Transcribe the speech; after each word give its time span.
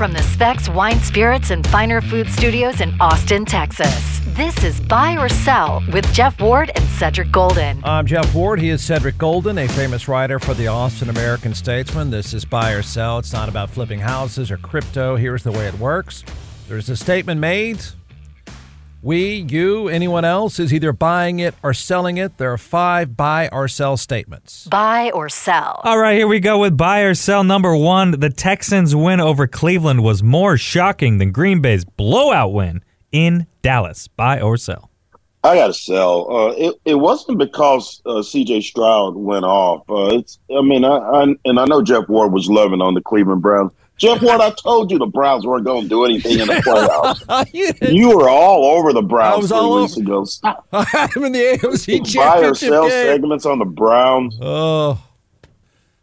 from 0.00 0.12
the 0.14 0.22
Specs 0.22 0.66
Wine 0.70 0.98
Spirits 0.98 1.50
and 1.50 1.66
Finer 1.66 2.00
Food 2.00 2.26
Studios 2.30 2.80
in 2.80 2.98
Austin, 3.02 3.44
Texas. 3.44 4.22
This 4.28 4.64
is 4.64 4.80
Buy 4.80 5.14
or 5.18 5.28
Sell 5.28 5.82
with 5.92 6.10
Jeff 6.14 6.40
Ward 6.40 6.70
and 6.74 6.82
Cedric 6.86 7.30
Golden. 7.30 7.84
I'm 7.84 8.06
Jeff 8.06 8.34
Ward. 8.34 8.60
He 8.60 8.70
is 8.70 8.82
Cedric 8.82 9.18
Golden, 9.18 9.58
a 9.58 9.68
famous 9.68 10.08
writer 10.08 10.38
for 10.38 10.54
the 10.54 10.68
Austin 10.68 11.10
American 11.10 11.52
Statesman. 11.52 12.08
This 12.08 12.32
is 12.32 12.46
Buy 12.46 12.72
or 12.72 12.80
Sell. 12.80 13.18
It's 13.18 13.34
not 13.34 13.50
about 13.50 13.68
flipping 13.68 14.00
houses 14.00 14.50
or 14.50 14.56
crypto. 14.56 15.16
Here's 15.16 15.42
the 15.42 15.52
way 15.52 15.66
it 15.66 15.78
works 15.78 16.24
there's 16.66 16.88
a 16.88 16.96
statement 16.96 17.38
made. 17.38 17.82
We, 19.02 19.46
you, 19.48 19.88
anyone 19.88 20.26
else 20.26 20.58
is 20.58 20.74
either 20.74 20.92
buying 20.92 21.38
it 21.38 21.54
or 21.62 21.72
selling 21.72 22.18
it. 22.18 22.36
There 22.36 22.52
are 22.52 22.58
five 22.58 23.16
buy 23.16 23.48
or 23.50 23.66
sell 23.66 23.96
statements. 23.96 24.66
Buy 24.66 25.10
or 25.12 25.30
sell. 25.30 25.80
All 25.84 25.98
right, 25.98 26.16
here 26.16 26.28
we 26.28 26.38
go 26.38 26.58
with 26.58 26.76
buy 26.76 27.00
or 27.00 27.14
sell 27.14 27.42
number 27.42 27.74
one. 27.74 28.20
The 28.20 28.28
Texans' 28.28 28.94
win 28.94 29.18
over 29.18 29.46
Cleveland 29.46 30.02
was 30.02 30.22
more 30.22 30.58
shocking 30.58 31.16
than 31.16 31.32
Green 31.32 31.62
Bay's 31.62 31.86
blowout 31.86 32.52
win 32.52 32.84
in 33.10 33.46
Dallas. 33.62 34.06
Buy 34.06 34.38
or 34.38 34.58
sell? 34.58 34.90
I 35.42 35.54
got 35.54 35.68
to 35.68 35.74
sell. 35.74 36.30
Uh, 36.30 36.50
it 36.50 36.74
it 36.84 36.94
wasn't 36.96 37.38
because 37.38 38.02
uh, 38.04 38.22
C.J. 38.22 38.60
Stroud 38.60 39.16
went 39.16 39.46
off. 39.46 39.88
Uh, 39.88 40.18
it's 40.18 40.38
I 40.54 40.60
mean 40.60 40.84
I, 40.84 40.98
I 40.98 41.22
and 41.46 41.58
I 41.58 41.64
know 41.64 41.80
Jeff 41.80 42.06
Ward 42.10 42.32
was 42.34 42.50
loving 42.50 42.82
on 42.82 42.92
the 42.92 43.00
Cleveland 43.00 43.40
Browns. 43.40 43.72
Jeff 44.00 44.22
Ward, 44.22 44.40
I 44.40 44.50
told 44.52 44.90
you 44.90 44.98
the 44.98 45.06
Browns 45.06 45.44
weren't 45.46 45.66
going 45.66 45.82
to 45.82 45.88
do 45.88 46.06
anything 46.06 46.40
in 46.40 46.46
the 46.48 46.54
playoffs. 46.54 47.52
you, 47.52 47.70
you 47.86 48.16
were 48.16 48.30
all 48.30 48.64
over 48.64 48.94
the 48.94 49.02
Browns 49.02 49.34
I 49.34 49.38
was 49.40 49.48
three 49.50 49.58
all 49.58 49.82
weeks 49.82 49.96
ago. 49.98 50.24
Stop. 50.24 50.66
I'm 50.72 51.24
in 51.24 51.32
the 51.32 51.58
AFC 51.60 52.16
Buy 52.16 52.40
or 52.40 52.54
sell 52.54 52.88
game. 52.88 52.90
segments 52.90 53.44
on 53.44 53.58
the 53.58 53.66
Browns. 53.66 54.38
Oh, 54.40 54.98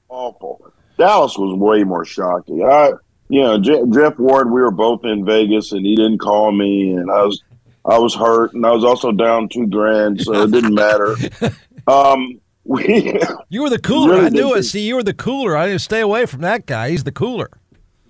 Awful. 0.09 0.71
Dallas 0.99 1.37
was 1.39 1.57
way 1.57 1.83
more 1.83 2.05
shocking. 2.05 2.63
I, 2.63 2.91
you 3.29 3.41
know, 3.41 3.57
Je- 3.59 3.83
Jeff 3.91 4.19
Ward. 4.19 4.51
We 4.51 4.61
were 4.61 4.71
both 4.71 5.03
in 5.03 5.25
Vegas, 5.25 5.71
and 5.71 5.83
he 5.83 5.95
didn't 5.95 6.19
call 6.19 6.51
me, 6.51 6.91
and 6.91 7.09
I 7.11 7.23
was, 7.23 7.43
I 7.83 7.97
was 7.97 8.13
hurt, 8.13 8.53
and 8.53 8.63
I 8.63 8.71
was 8.71 8.83
also 8.83 9.11
down 9.11 9.49
two 9.49 9.65
grand, 9.65 10.21
so 10.21 10.43
it 10.43 10.51
didn't 10.51 10.75
matter. 10.75 11.15
Um, 11.89 12.41
we 12.65 13.17
you 13.47 13.61
were 13.61 13.69
the 13.69 13.79
cooler. 13.79 14.15
Really 14.15 14.25
I 14.25 14.29
knew 14.29 14.53
it. 14.55 14.63
See, 14.63 14.85
you 14.85 14.95
were 14.95 15.03
the 15.03 15.13
cooler. 15.13 15.55
I 15.55 15.67
didn't 15.67 15.79
stay 15.79 16.01
away 16.01 16.25
from 16.25 16.41
that 16.41 16.65
guy. 16.65 16.89
He's 16.89 17.05
the 17.05 17.13
cooler. 17.13 17.49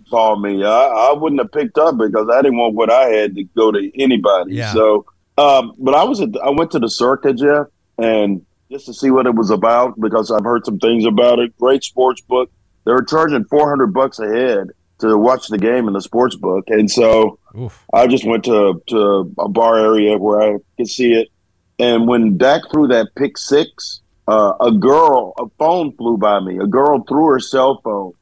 Called 0.10 0.42
me. 0.42 0.64
I, 0.64 0.70
I 0.70 1.14
wouldn't 1.14 1.42
have 1.42 1.52
picked 1.52 1.78
up 1.78 1.98
because 1.98 2.30
I 2.32 2.42
didn't 2.42 2.58
want 2.58 2.76
what 2.76 2.90
I 2.90 3.10
had 3.10 3.36
to 3.36 3.44
go 3.44 3.72
to 3.72 3.92
anybody. 4.02 4.56
Yeah. 4.56 4.74
So, 4.74 5.06
um, 5.38 5.74
but 5.78 5.96
I 5.96 6.04
was 6.06 6.22
at, 6.22 6.30
I 6.42 6.50
went 6.50 6.72
to 6.72 6.80
the 6.80 6.90
Circa, 6.90 7.34
Jeff, 7.34 7.68
and 7.98 8.46
just 8.72 8.86
to 8.86 8.94
see 8.94 9.12
what 9.12 9.26
it 9.26 9.36
was 9.36 9.50
about 9.50 10.00
because 10.00 10.32
I've 10.32 10.44
heard 10.44 10.66
some 10.66 10.80
things 10.80 11.06
about 11.06 11.40
it. 11.40 11.58
Great 11.58 11.84
sports 11.84 12.22
book. 12.22 12.50
They 12.86 12.94
were 12.94 13.04
charging 13.04 13.44
four 13.46 13.70
hundred 13.70 13.88
bucks 13.88 14.20
a 14.20 14.28
head 14.28 14.68
to 15.00 15.18
watch 15.18 15.50
the 15.50 15.58
game 15.58 15.88
in 15.88 15.94
the 15.94 16.02
sports 16.02 16.36
book, 16.36 16.66
and 16.68 16.90
so 16.90 17.38
Oof. 17.60 17.84
I 17.94 18.08
just 18.08 18.26
went 18.26 18.46
to 18.46 18.82
to 18.88 19.34
a 19.38 19.50
bar 19.50 19.78
area 19.78 20.18
where 20.18 20.42
I 20.42 20.58
could 20.78 20.88
see 20.88 21.14
it. 21.14 21.28
And 21.80 22.08
when 22.08 22.38
Dak 22.38 22.62
threw 22.72 22.88
that 22.88 23.10
pick 23.16 23.38
six, 23.38 24.02
uh, 24.28 24.54
a 24.60 24.72
girl, 24.72 25.34
a 25.38 25.46
phone 25.60 25.96
flew 25.96 26.18
by 26.18 26.40
me. 26.40 26.58
A 26.58 26.66
girl 26.66 27.04
threw 27.04 27.28
her 27.28 27.40
cell 27.40 27.82
phone, 27.84 28.14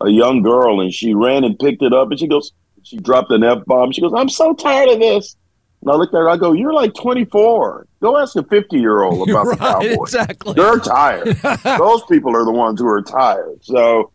a 0.00 0.08
young 0.08 0.42
girl, 0.42 0.80
and 0.80 0.92
she 0.92 1.14
ran 1.14 1.44
and 1.44 1.58
picked 1.58 1.82
it 1.82 1.92
up. 1.92 2.10
And 2.10 2.18
she 2.18 2.26
goes, 2.26 2.52
she 2.86 2.98
dropped 2.98 3.32
an 3.32 3.42
f 3.42 3.64
bomb. 3.66 3.90
She 3.90 4.00
goes, 4.00 4.12
"I'm 4.14 4.28
so 4.28 4.54
tired 4.54 4.90
of 4.90 5.00
this." 5.00 5.36
And 5.82 5.90
I 5.90 5.96
looked 5.96 6.14
at 6.14 6.18
her. 6.18 6.30
I 6.30 6.36
go, 6.36 6.52
"You're 6.52 6.72
like 6.72 6.94
24. 6.94 7.86
Go 8.00 8.16
ask 8.16 8.36
a 8.36 8.44
50 8.44 8.78
year 8.78 9.02
old 9.02 9.28
about 9.30 9.46
the 9.46 9.56
Cowboys. 9.56 9.96
exactly. 10.14 10.54
They're 10.54 10.78
tired. 10.78 11.36
Those 11.64 12.04
people 12.04 12.36
are 12.36 12.44
the 12.44 12.52
ones 12.52 12.80
who 12.80 12.86
are 12.86 13.02
tired." 13.02 13.58
So, 13.62 14.12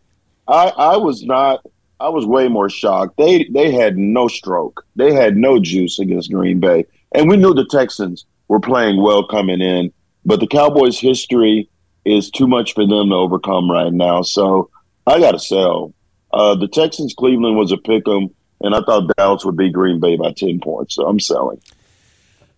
I, 0.48 0.68
I 0.68 0.96
was 0.96 1.22
not. 1.22 1.60
I 2.00 2.08
was 2.08 2.24
way 2.26 2.48
more 2.48 2.70
shocked. 2.70 3.18
They 3.18 3.44
they 3.44 3.70
had 3.72 3.98
no 3.98 4.26
stroke. 4.26 4.84
They 4.96 5.12
had 5.12 5.36
no 5.36 5.60
juice 5.60 5.98
against 5.98 6.32
Green 6.32 6.58
Bay, 6.58 6.86
and 7.14 7.28
we 7.28 7.36
knew 7.36 7.52
the 7.52 7.66
Texans 7.70 8.24
were 8.48 8.60
playing 8.60 9.02
well 9.02 9.26
coming 9.26 9.60
in. 9.60 9.92
But 10.24 10.40
the 10.40 10.46
Cowboys' 10.46 10.98
history 10.98 11.68
is 12.06 12.30
too 12.30 12.48
much 12.48 12.74
for 12.74 12.86
them 12.86 13.10
to 13.10 13.14
overcome 13.14 13.70
right 13.70 13.92
now. 13.92 14.22
So 14.22 14.70
I 15.06 15.18
got 15.20 15.32
to 15.32 15.38
sell. 15.38 15.92
Uh, 16.32 16.54
the 16.54 16.68
Texans 16.68 17.14
Cleveland 17.14 17.56
was 17.56 17.72
a 17.72 17.76
pick 17.76 18.06
'em, 18.08 18.30
and 18.60 18.74
I 18.74 18.80
thought 18.80 19.10
Dallas 19.16 19.44
would 19.44 19.56
beat 19.56 19.72
Green 19.72 20.00
Bay 20.00 20.16
by 20.16 20.32
ten 20.32 20.60
points. 20.60 20.94
So 20.94 21.06
I'm 21.06 21.20
selling. 21.20 21.60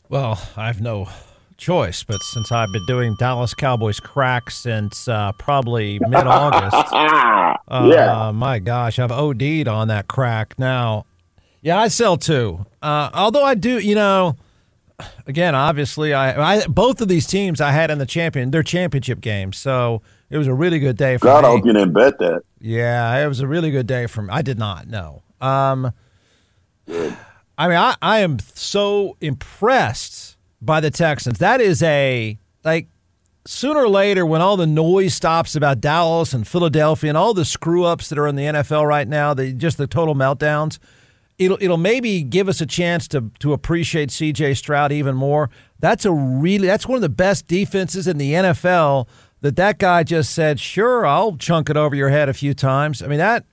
Well, 0.09 0.41
I 0.57 0.67
have 0.67 0.81
no 0.81 1.09
choice, 1.57 2.03
but 2.05 2.23
since 2.23 2.53
I've 2.53 2.71
been 2.73 2.85
doing 2.87 3.17
Dallas 3.19 3.55
Cowboys 3.55 4.01
crack 4.01 4.51
since 4.51 5.09
uh, 5.09 5.33
probably 5.39 5.99
mid 6.01 6.27
August, 6.27 6.75
Ah, 6.93 7.59
uh, 7.69 7.91
yeah. 7.93 8.31
my 8.33 8.59
gosh, 8.59 8.99
I've 8.99 9.11
OD'd 9.13 9.67
on 9.69 9.89
that 9.89 10.07
crack. 10.09 10.59
Now, 10.59 11.07
yeah, 11.63 11.79
I 11.81 11.89
sell 11.89 12.17
too. 12.17 12.67
Uh, 12.83 13.09
although 13.15 13.45
I 13.45 13.55
do, 13.55 13.79
you 13.79 13.95
know, 13.95 14.37
again, 15.27 15.55
obviously, 15.55 16.13
I, 16.13 16.59
I 16.59 16.67
both 16.67 17.01
of 17.01 17.09
these 17.09 17.27
teams 17.27 17.61
I 17.61 17.71
had 17.73 17.91
in 17.91 17.99
the 17.99 18.07
champion, 18.07 18.51
their 18.51 18.63
championship 18.63 19.21
games, 19.21 19.57
so 19.57 20.03
it 20.31 20.39
was 20.39 20.47
a 20.47 20.55
really 20.55 20.79
good 20.79 20.97
day 20.97 21.17
for 21.17 21.27
God, 21.27 21.45
I 21.45 21.49
hope 21.49 21.65
you 21.65 21.73
didn't 21.73 21.93
bet 21.93 22.19
that. 22.19 22.43
Yeah, 22.61 23.17
it 23.23 23.29
was 23.29 23.41
a 23.41 23.47
really 23.47 23.71
good 23.71 23.87
day 23.87 24.07
for 24.07 24.23
me. 24.23 24.31
I 24.31 24.43
did 24.43 24.59
not 24.59 24.89
know. 24.89 25.23
Um, 25.41 25.93
I 26.89 27.69
mean, 27.69 27.77
I, 27.77 27.95
I 28.03 28.21
am 28.21 28.39
so 28.39 29.17
impressed 29.21 30.37
by 30.61 30.81
the 30.81 30.91
Texans. 30.91 31.39
That 31.39 31.61
is 31.61 31.83
a 31.83 32.39
like 32.65 32.89
sooner 33.47 33.81
or 33.81 33.89
later 33.89 34.25
when 34.25 34.41
all 34.41 34.57
the 34.57 34.67
noise 34.67 35.15
stops 35.15 35.55
about 35.55 35.81
Dallas 35.81 36.33
and 36.33 36.49
Philadelphia 36.49 37.11
and 37.11 37.19
all 37.19 37.35
the 37.35 37.45
screw 37.45 37.85
ups 37.85 38.09
that 38.09 38.19
are 38.19 38.27
in 38.27 38.37
the 38.37 38.45
NFL 38.45 38.87
right 38.87 39.07
now, 39.07 39.35
the 39.35 39.53
just 39.53 39.77
the 39.77 39.87
total 39.87 40.15
meltdowns. 40.15 40.79
It'll 41.37 41.59
it'll 41.61 41.77
maybe 41.77 42.23
give 42.23 42.49
us 42.49 42.61
a 42.61 42.67
chance 42.67 43.09
to 43.09 43.31
to 43.41 43.53
appreciate 43.53 44.11
C.J. 44.11 44.55
Stroud 44.55 44.93
even 44.93 45.17
more. 45.17 45.51
That's 45.81 46.05
a 46.05 46.13
really 46.13 46.67
that's 46.67 46.87
one 46.87 46.97
of 46.97 47.03
the 47.03 47.09
best 47.09 47.47
defenses 47.47 48.07
in 48.07 48.19
the 48.19 48.33
NFL. 48.33 49.09
That 49.45 49.57
that 49.57 49.79
guy 49.79 50.05
just 50.05 50.33
said, 50.33 50.59
"Sure, 50.59 51.05
I'll 51.05 51.37
chunk 51.37 51.69
it 51.69 51.77
over 51.77 51.95
your 51.95 52.09
head 52.09 52.31
a 52.31 52.33
few 52.33 52.55
times." 52.55 53.03
I 53.03 53.09
mean 53.09 53.19
that 53.19 53.45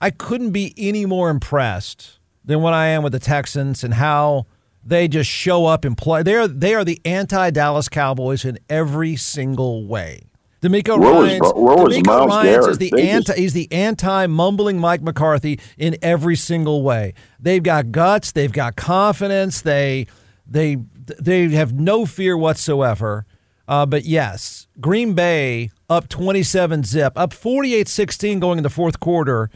I 0.00 0.10
couldn't 0.10 0.50
be 0.50 0.74
any 0.76 1.06
more 1.06 1.30
impressed 1.30 2.18
than 2.44 2.62
what 2.62 2.74
I 2.74 2.88
am 2.88 3.04
with 3.04 3.12
the 3.12 3.20
Texans 3.20 3.84
and 3.84 3.94
how 3.94 4.46
they 4.84 5.06
just 5.06 5.30
show 5.30 5.66
up 5.66 5.84
and 5.84 5.96
play. 5.96 6.24
They're 6.24 6.48
they 6.48 6.74
are 6.74 6.84
the 6.84 7.00
anti 7.04 7.50
Dallas 7.50 7.88
Cowboys 7.88 8.44
in 8.44 8.58
every 8.68 9.14
single 9.14 9.86
way. 9.86 10.22
DeMeco 10.62 10.98
Ryans, 10.98 11.40
DeMeco 11.42 12.26
Ryans 12.26 12.66
is 12.66 12.78
the 12.78 12.92
anti 13.00 13.36
he's 13.36 13.52
the 13.52 13.70
anti 13.70 14.26
mumbling 14.26 14.80
Mike 14.80 15.00
McCarthy 15.00 15.60
in 15.78 15.96
every 16.02 16.34
single 16.34 16.82
way. 16.82 17.14
They've 17.38 17.62
got 17.62 17.92
guts, 17.92 18.32
they've 18.32 18.50
got 18.50 18.74
confidence, 18.74 19.60
they 19.60 20.08
they 20.44 20.78
they 21.20 21.50
have 21.50 21.72
no 21.72 22.04
fear 22.04 22.36
whatsoever. 22.36 23.26
Uh, 23.70 23.86
but 23.86 24.04
yes, 24.04 24.66
Green 24.80 25.14
Bay 25.14 25.70
up 25.88 26.08
27 26.08 26.82
zip, 26.82 27.12
up 27.16 27.32
48 27.32 27.86
16 27.88 28.40
going 28.40 28.58
in 28.58 28.64
the 28.64 28.68
fourth 28.70 28.98
quarter 28.98 29.48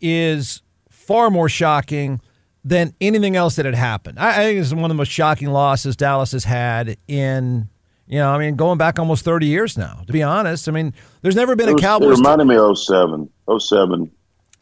is 0.00 0.62
far 0.88 1.28
more 1.30 1.48
shocking 1.50 2.20
than 2.64 2.94
anything 3.00 3.36
else 3.36 3.56
that 3.56 3.66
had 3.66 3.74
happened. 3.74 4.18
I, 4.18 4.30
I 4.30 4.44
think 4.44 4.60
it's 4.60 4.72
one 4.72 4.84
of 4.84 4.88
the 4.88 4.94
most 4.94 5.10
shocking 5.12 5.48
losses 5.48 5.96
Dallas 5.96 6.32
has 6.32 6.44
had 6.44 6.96
in, 7.06 7.68
you 8.06 8.18
know, 8.18 8.30
I 8.30 8.38
mean, 8.38 8.56
going 8.56 8.78
back 8.78 8.98
almost 8.98 9.22
30 9.24 9.46
years 9.46 9.76
now, 9.76 10.02
to 10.06 10.12
be 10.14 10.22
honest. 10.22 10.66
I 10.68 10.72
mean, 10.72 10.94
there's 11.20 11.36
never 11.36 11.54
been 11.54 11.68
It, 11.68 11.72
a 11.72 11.74
was, 11.74 11.82
it 11.82 11.86
Cowboys. 11.86 12.18
reminded 12.18 12.46
me 12.46 12.56
of 12.56 12.78
07. 12.78 13.28
07. 13.58 14.10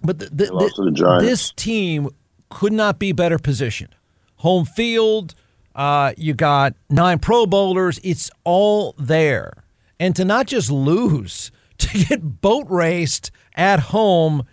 But 0.02 0.18
the, 0.18 0.26
the- 0.26 0.46
the 0.46 1.18
this 1.20 1.52
team 1.52 2.08
could 2.50 2.72
not 2.72 2.98
be 2.98 3.12
better 3.12 3.38
positioned. 3.38 3.94
Home 4.36 4.64
field, 4.64 5.34
uh, 5.76 6.14
you 6.16 6.34
got 6.34 6.74
nine 6.88 7.18
Pro 7.18 7.46
Bowlers. 7.46 8.00
It's 8.02 8.30
all 8.44 8.94
there. 8.98 9.52
And 10.00 10.16
to 10.16 10.24
not 10.24 10.46
just 10.46 10.70
lose, 10.70 11.52
to 11.78 12.04
get 12.04 12.40
boat 12.40 12.66
raced 12.68 13.30
at 13.54 13.78
home 13.78 14.44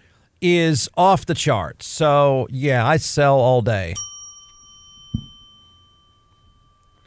is 0.41 0.89
off 0.97 1.25
the 1.25 1.33
charts. 1.33 1.87
So, 1.87 2.47
yeah, 2.51 2.85
I 2.85 2.97
sell 2.97 3.39
all 3.39 3.61
day. 3.61 3.95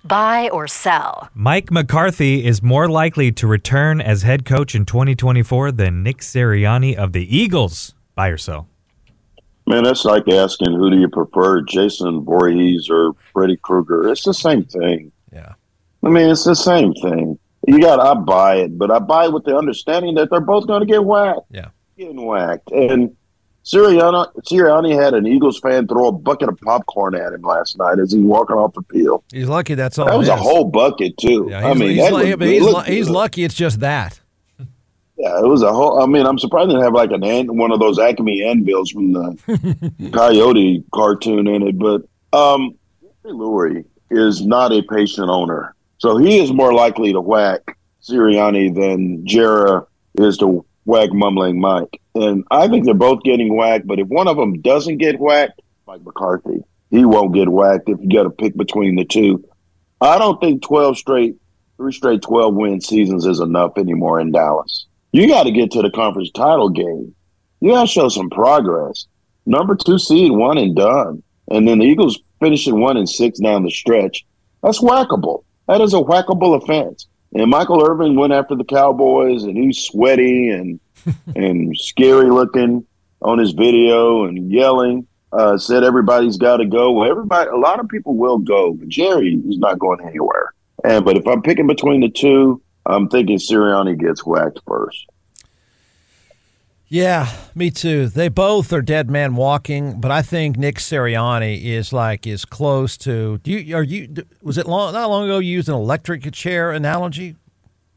Buy 0.02 0.48
or 0.50 0.68
sell. 0.68 1.28
Mike 1.34 1.70
McCarthy 1.70 2.46
is 2.46 2.62
more 2.62 2.88
likely 2.88 3.32
to 3.32 3.46
return 3.46 4.00
as 4.00 4.22
head 4.22 4.44
coach 4.44 4.74
in 4.74 4.86
2024 4.86 5.72
than 5.72 6.02
Nick 6.02 6.18
Sirianni 6.18 6.94
of 6.94 7.12
the 7.12 7.36
Eagles. 7.36 7.94
Buy 8.14 8.28
or 8.28 8.38
sell? 8.38 8.68
Man, 9.66 9.82
that's 9.84 10.04
like 10.04 10.28
asking 10.28 10.72
who 10.74 10.90
do 10.90 10.98
you 10.98 11.08
prefer, 11.08 11.60
Jason 11.62 12.24
Voorhees 12.24 12.88
or 12.88 13.12
Freddy 13.32 13.56
Krueger. 13.56 14.08
It's 14.08 14.22
the 14.24 14.34
same 14.34 14.64
thing. 14.64 15.10
Yeah. 15.32 15.54
I 16.04 16.08
mean, 16.08 16.28
it's 16.28 16.44
the 16.44 16.54
same 16.54 16.94
thing. 16.94 17.38
You 17.66 17.80
got, 17.80 17.98
I 17.98 18.14
buy 18.14 18.56
it, 18.58 18.78
but 18.78 18.92
I 18.92 19.00
buy 19.00 19.24
it 19.24 19.32
with 19.32 19.44
the 19.44 19.56
understanding 19.56 20.14
that 20.14 20.30
they're 20.30 20.40
both 20.40 20.68
going 20.68 20.80
to 20.80 20.86
get 20.86 21.04
whacked. 21.04 21.40
Yeah. 21.50 21.70
Getting 21.98 22.24
whacked. 22.24 22.70
And 22.70 23.16
Sirianni, 23.64 24.28
Sirianni 24.48 24.94
had 25.02 25.14
an 25.14 25.26
Eagles 25.26 25.58
fan 25.58 25.88
throw 25.88 26.08
a 26.08 26.12
bucket 26.12 26.48
of 26.48 26.58
popcorn 26.60 27.16
at 27.16 27.32
him 27.32 27.42
last 27.42 27.76
night 27.76 27.98
as 27.98 28.12
he 28.12 28.20
walking 28.20 28.54
off 28.54 28.72
the 28.74 28.82
field. 28.88 29.24
He's 29.32 29.48
lucky 29.48 29.74
that's 29.74 29.98
all 29.98 30.06
That 30.06 30.16
was 30.16 30.28
a 30.28 30.36
whole 30.36 30.66
bucket 30.66 31.18
too. 31.18 31.48
Yeah, 31.50 31.66
I 31.68 31.74
mean, 31.74 31.96
he's, 31.96 32.08
lu- 32.10 32.62
looked- 32.62 32.86
he's, 32.86 32.96
he's 32.98 33.10
lucky 33.10 33.42
it's 33.42 33.54
just 33.54 33.80
that. 33.80 34.20
Yeah, 35.16 35.38
it 35.38 35.46
was 35.46 35.62
a 35.62 35.72
whole. 35.72 36.00
I 36.00 36.06
mean, 36.06 36.26
I'm 36.26 36.38
surprised 36.38 36.68
they 36.68 36.74
didn't 36.74 36.84
have 36.84 36.92
like 36.94 37.10
an 37.10 37.24
an- 37.24 37.56
one 37.56 37.72
of 37.72 37.80
those 37.80 37.98
Acme 37.98 38.44
anvils 38.44 38.90
from 38.90 39.12
the 39.12 40.10
Coyote 40.12 40.84
cartoon 40.92 41.46
in 41.46 41.66
it. 41.66 41.78
But 41.78 42.02
um, 42.32 42.76
Lurie 43.24 43.84
is 44.10 44.44
not 44.44 44.72
a 44.72 44.82
patient 44.82 45.28
owner, 45.30 45.74
so 45.98 46.18
he 46.18 46.38
is 46.38 46.52
more 46.52 46.74
likely 46.74 47.12
to 47.12 47.20
whack 47.20 47.76
Sirianni 48.02 48.74
than 48.74 49.26
Jerry 49.26 49.80
is 50.18 50.38
to 50.38 50.64
whack 50.84 51.12
mumbling 51.12 51.60
Mike. 51.60 52.00
And 52.14 52.44
I 52.50 52.68
think 52.68 52.84
they're 52.84 52.94
both 52.94 53.22
getting 53.22 53.56
whacked. 53.56 53.86
But 53.86 53.98
if 53.98 54.08
one 54.08 54.28
of 54.28 54.36
them 54.36 54.60
doesn't 54.60 54.98
get 54.98 55.18
whacked, 55.18 55.60
Mike 55.86 56.02
McCarthy, 56.02 56.62
he 56.90 57.04
won't 57.04 57.34
get 57.34 57.48
whacked. 57.48 57.88
If 57.88 57.98
you 58.00 58.08
got 58.08 58.22
to 58.24 58.30
pick 58.30 58.56
between 58.56 58.96
the 58.96 59.04
two, 59.04 59.44
I 60.00 60.18
don't 60.18 60.40
think 60.40 60.62
12 60.62 60.98
straight, 60.98 61.36
three 61.76 61.92
straight 61.92 62.22
12 62.22 62.54
win 62.54 62.80
seasons 62.80 63.26
is 63.26 63.40
enough 63.40 63.76
anymore 63.76 64.20
in 64.20 64.32
Dallas. 64.32 64.85
You 65.16 65.26
got 65.26 65.44
to 65.44 65.50
get 65.50 65.70
to 65.70 65.80
the 65.80 65.90
conference 65.90 66.30
title 66.30 66.68
game. 66.68 67.14
You 67.60 67.70
got 67.70 67.80
to 67.82 67.86
show 67.86 68.10
some 68.10 68.28
progress. 68.28 69.06
Number 69.46 69.74
two 69.74 69.98
seed, 69.98 70.30
one 70.30 70.58
and 70.58 70.76
done. 70.76 71.22
And 71.50 71.66
then 71.66 71.78
the 71.78 71.86
Eagles 71.86 72.18
finishing 72.38 72.78
one 72.78 72.98
and 72.98 73.08
six 73.08 73.38
down 73.38 73.62
the 73.62 73.70
stretch. 73.70 74.26
That's 74.62 74.82
whackable. 74.82 75.44
That 75.68 75.80
is 75.80 75.94
a 75.94 75.96
whackable 75.96 76.62
offense. 76.62 77.06
And 77.32 77.50
Michael 77.50 77.82
Irvin 77.82 78.14
went 78.14 78.34
after 78.34 78.54
the 78.56 78.64
Cowboys, 78.64 79.44
and 79.44 79.56
he's 79.56 79.78
sweaty 79.78 80.50
and 80.50 80.80
and 81.34 81.74
scary 81.78 82.30
looking 82.30 82.84
on 83.22 83.38
his 83.38 83.52
video 83.52 84.26
and 84.26 84.52
yelling. 84.52 85.06
Uh, 85.32 85.56
said 85.56 85.82
everybody's 85.82 86.36
got 86.36 86.58
to 86.58 86.66
go. 86.66 86.92
Well, 86.92 87.10
everybody, 87.10 87.48
a 87.48 87.56
lot 87.56 87.80
of 87.80 87.88
people 87.88 88.16
will 88.16 88.38
go, 88.38 88.74
but 88.74 88.88
Jerry 88.88 89.40
is 89.48 89.56
not 89.56 89.78
going 89.78 90.06
anywhere. 90.06 90.52
And 90.84 91.06
but 91.06 91.16
if 91.16 91.26
I'm 91.26 91.40
picking 91.40 91.66
between 91.66 92.02
the 92.02 92.10
two, 92.10 92.60
I'm 92.86 93.08
thinking 93.08 93.38
Sirianni 93.38 93.98
gets 93.98 94.24
whacked 94.24 94.60
first. 94.66 95.06
Yeah, 96.88 97.28
me 97.54 97.72
too. 97.72 98.06
They 98.06 98.28
both 98.28 98.72
are 98.72 98.80
dead 98.80 99.10
man 99.10 99.34
walking, 99.34 100.00
but 100.00 100.12
I 100.12 100.22
think 100.22 100.56
Nick 100.56 100.76
Sirianni 100.76 101.64
is 101.64 101.92
like 101.92 102.28
is 102.28 102.44
close 102.44 102.96
to. 102.98 103.38
Do 103.38 103.50
you 103.50 103.76
are 103.76 103.82
you? 103.82 104.14
Was 104.40 104.56
it 104.56 104.68
long? 104.68 104.92
Not 104.92 105.10
long 105.10 105.24
ago, 105.24 105.40
you 105.40 105.50
used 105.50 105.68
an 105.68 105.74
electric 105.74 106.32
chair 106.32 106.70
analogy. 106.70 107.34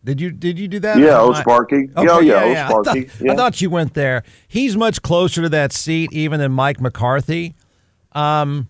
Did 0.03 0.19
you 0.19 0.31
did 0.31 0.57
you 0.57 0.67
do 0.67 0.79
that? 0.79 0.97
Yeah, 0.97 1.19
oh? 1.19 1.33
Sparky. 1.33 1.89
Okay, 1.95 2.03
yeah, 2.03 2.11
oh, 2.11 2.19
yeah, 2.19 2.45
yeah. 2.45 2.65
I 2.65 2.69
Sparky. 2.69 3.03
thought, 3.03 3.21
yeah. 3.25 3.31
I 3.31 3.35
thought 3.35 3.61
you 3.61 3.69
went 3.69 3.93
there. 3.93 4.23
He's 4.47 4.75
much 4.75 5.03
closer 5.03 5.43
to 5.43 5.49
that 5.49 5.71
seat 5.71 6.11
even 6.11 6.39
than 6.39 6.51
Mike 6.51 6.81
McCarthy. 6.81 7.53
Um, 8.13 8.69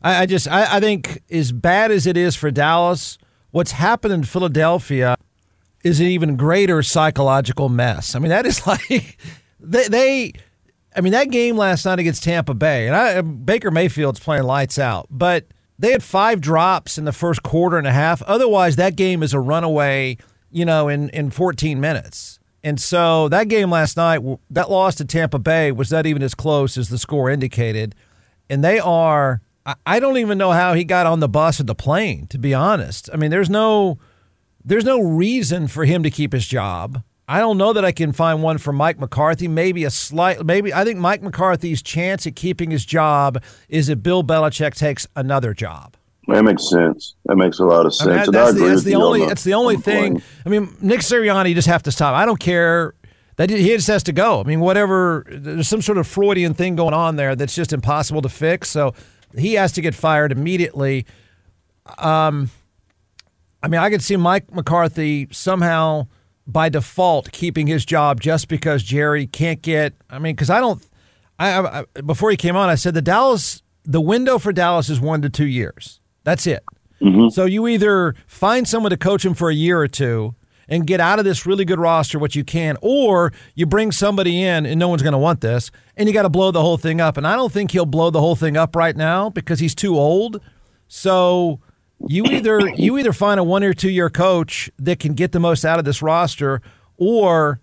I, 0.00 0.22
I 0.22 0.26
just 0.26 0.46
I, 0.46 0.76
I 0.76 0.80
think 0.80 1.22
as 1.28 1.50
bad 1.50 1.90
as 1.90 2.06
it 2.06 2.16
is 2.16 2.36
for 2.36 2.52
Dallas, 2.52 3.18
what's 3.50 3.72
happened 3.72 4.14
in 4.14 4.22
Philadelphia 4.22 5.16
is 5.82 6.00
an 6.00 6.06
even 6.06 6.36
greater 6.36 6.82
psychological 6.82 7.68
mess. 7.68 8.14
I 8.14 8.18
mean, 8.18 8.30
that 8.30 8.46
is 8.46 8.66
like 8.66 9.18
they, 9.58 9.88
they 9.88 10.32
I 10.94 11.00
mean, 11.00 11.12
that 11.12 11.30
game 11.30 11.56
last 11.56 11.84
night 11.84 11.98
against 11.98 12.24
Tampa 12.24 12.54
Bay, 12.54 12.86
and 12.86 12.96
I, 12.96 13.20
Baker 13.20 13.70
Mayfield's 13.70 14.20
playing 14.20 14.42
lights 14.44 14.78
out, 14.78 15.06
but 15.10 15.46
they 15.78 15.92
had 15.92 16.02
five 16.02 16.40
drops 16.40 16.98
in 16.98 17.04
the 17.04 17.12
first 17.12 17.42
quarter 17.42 17.78
and 17.78 17.86
a 17.86 17.92
half. 17.92 18.20
Otherwise, 18.22 18.76
that 18.76 18.96
game 18.96 19.22
is 19.22 19.32
a 19.32 19.40
runaway, 19.40 20.18
you 20.50 20.64
know, 20.64 20.88
in, 20.88 21.08
in 21.10 21.30
14 21.30 21.80
minutes. 21.80 22.38
And 22.62 22.78
so 22.78 23.30
that 23.30 23.48
game 23.48 23.70
last 23.70 23.96
night, 23.96 24.20
that 24.50 24.70
loss 24.70 24.96
to 24.96 25.06
Tampa 25.06 25.38
Bay 25.38 25.72
was 25.72 25.90
not 25.90 26.04
even 26.04 26.22
as 26.22 26.34
close 26.34 26.76
as 26.76 26.90
the 26.90 26.98
score 26.98 27.30
indicated. 27.30 27.94
And 28.50 28.62
they 28.62 28.78
are, 28.78 29.40
I- 29.64 29.76
I 29.86 30.00
don't 30.00 30.18
even 30.18 30.36
know 30.36 30.50
how 30.50 30.74
he 30.74 30.84
got 30.84 31.06
on 31.06 31.20
the 31.20 31.28
bus 31.28 31.60
or 31.60 31.62
the 31.62 31.74
plane, 31.74 32.26
to 32.26 32.36
be 32.36 32.52
honest. 32.52 33.08
I 33.14 33.16
mean, 33.16 33.30
there's 33.30 33.48
no, 33.48 33.98
there's 34.64 34.84
no 34.84 35.00
reason 35.00 35.66
for 35.68 35.84
him 35.84 36.02
to 36.02 36.10
keep 36.10 36.32
his 36.32 36.46
job. 36.46 37.02
I 37.28 37.38
don't 37.38 37.58
know 37.58 37.72
that 37.72 37.84
I 37.84 37.92
can 37.92 38.12
find 38.12 38.42
one 38.42 38.58
for 38.58 38.72
Mike 38.72 38.98
McCarthy. 38.98 39.46
Maybe 39.46 39.84
a 39.84 39.90
slight, 39.90 40.44
maybe 40.44 40.74
I 40.74 40.84
think 40.84 40.98
Mike 40.98 41.22
McCarthy's 41.22 41.80
chance 41.80 42.26
at 42.26 42.34
keeping 42.34 42.70
his 42.72 42.84
job 42.84 43.40
is 43.68 43.88
if 43.88 44.02
Bill 44.02 44.24
Belichick 44.24 44.74
takes 44.74 45.06
another 45.14 45.54
job. 45.54 45.96
That 46.28 46.44
makes 46.44 46.68
sense. 46.68 47.14
That 47.26 47.36
makes 47.36 47.58
a 47.58 47.64
lot 47.64 47.86
of 47.86 47.94
I 48.00 48.04
mean, 48.06 48.14
sense. 48.14 48.16
that- 48.16 48.26
and 48.26 48.34
that's 48.34 48.54
the, 48.54 48.68
that's 48.68 48.82
the 48.84 48.90
you 48.90 48.96
on 48.96 49.02
only. 49.02 49.26
That's 49.26 49.44
the 49.44 49.54
only 49.54 49.76
on 49.76 49.82
thing. 49.82 50.12
point. 50.14 50.24
I 50.44 50.48
mean, 50.48 50.76
Nick 50.80 51.00
Sirianni 51.00 51.54
just 51.54 51.68
have 51.68 51.82
to 51.84 51.92
stop. 51.92 52.14
I 52.14 52.26
don't 52.26 52.38
care. 52.40 52.94
That 53.36 53.48
he 53.48 53.68
just 53.68 53.86
has 53.88 54.02
to 54.02 54.12
go. 54.12 54.40
I 54.40 54.42
mean, 54.42 54.60
whatever. 54.60 55.24
There's 55.30 55.66
some 55.68 55.80
sort 55.82 55.98
of 55.98 56.06
Freudian 56.06 56.52
thing 56.52 56.76
going 56.76 56.92
on 56.94 57.16
there 57.16 57.34
that's 57.34 57.54
just 57.54 57.72
impossible 57.72 58.20
to 58.22 58.28
fix. 58.28 58.68
So 58.68 58.92
he 59.38 59.54
has 59.54 59.72
to 59.72 59.80
get 59.80 59.94
fired 59.94 60.30
immediately. 60.30 61.06
Um, 61.98 62.50
I 63.62 63.68
mean, 63.68 63.80
I 63.80 63.90
could 63.90 64.02
see 64.02 64.16
Mike 64.16 64.52
McCarthy 64.54 65.28
somehow 65.30 66.06
by 66.46 66.68
default 66.68 67.30
keeping 67.32 67.66
his 67.66 67.84
job 67.84 68.20
just 68.20 68.48
because 68.48 68.82
Jerry 68.82 69.26
can't 69.26 69.62
get. 69.62 69.94
I 70.08 70.18
mean, 70.18 70.34
because 70.34 70.50
I 70.50 70.60
don't. 70.60 70.84
I, 71.38 71.52
I 71.58 71.84
I- 71.96 72.00
before 72.00 72.30
he 72.30 72.36
came 72.36 72.56
on, 72.56 72.68
I 72.68 72.74
said 72.74 72.94
the 72.94 73.02
Dallas 73.02 73.62
the 73.84 74.00
window 74.00 74.38
for 74.38 74.52
Dallas 74.52 74.88
is 74.88 75.00
one 75.00 75.22
to 75.22 75.30
two 75.30 75.46
years. 75.46 76.00
That's 76.24 76.46
it. 76.46 76.62
Mm-hmm. 77.02 77.28
So 77.30 77.44
you 77.46 77.66
either 77.66 78.14
find 78.26 78.68
someone 78.68 78.90
to 78.90 78.96
coach 78.96 79.24
him 79.24 79.34
for 79.34 79.48
a 79.48 79.54
year 79.54 79.80
or 79.80 79.88
two 79.88 80.34
and 80.68 80.86
get 80.86 81.00
out 81.00 81.18
of 81.18 81.24
this 81.24 81.46
really 81.46 81.64
good 81.64 81.80
roster 81.80 82.18
what 82.18 82.36
you 82.36 82.44
can, 82.44 82.76
or 82.82 83.32
you 83.54 83.66
bring 83.66 83.90
somebody 83.90 84.42
in 84.42 84.66
and 84.66 84.78
no 84.78 84.88
one's 84.88 85.02
going 85.02 85.12
to 85.12 85.18
want 85.18 85.40
this, 85.40 85.70
and 85.96 86.08
you 86.08 86.12
got 86.12 86.22
to 86.22 86.28
blow 86.28 86.50
the 86.52 86.60
whole 86.60 86.76
thing 86.76 87.00
up. 87.00 87.16
And 87.16 87.26
I 87.26 87.34
don't 87.36 87.50
think 87.52 87.72
he'll 87.72 87.86
blow 87.86 88.10
the 88.10 88.20
whole 88.20 88.36
thing 88.36 88.56
up 88.56 88.76
right 88.76 88.96
now 88.96 89.30
because 89.30 89.58
he's 89.58 89.74
too 89.74 89.96
old. 89.98 90.40
So 90.88 91.60
you 92.08 92.24
either 92.24 92.68
you 92.70 92.98
either 92.98 93.12
find 93.12 93.38
a 93.40 93.44
one 93.44 93.62
or 93.62 93.74
two 93.74 93.90
year 93.90 94.10
coach 94.10 94.70
that 94.78 94.98
can 94.98 95.14
get 95.14 95.32
the 95.32 95.40
most 95.40 95.64
out 95.64 95.78
of 95.78 95.84
this 95.84 96.02
roster, 96.02 96.62
or 96.96 97.60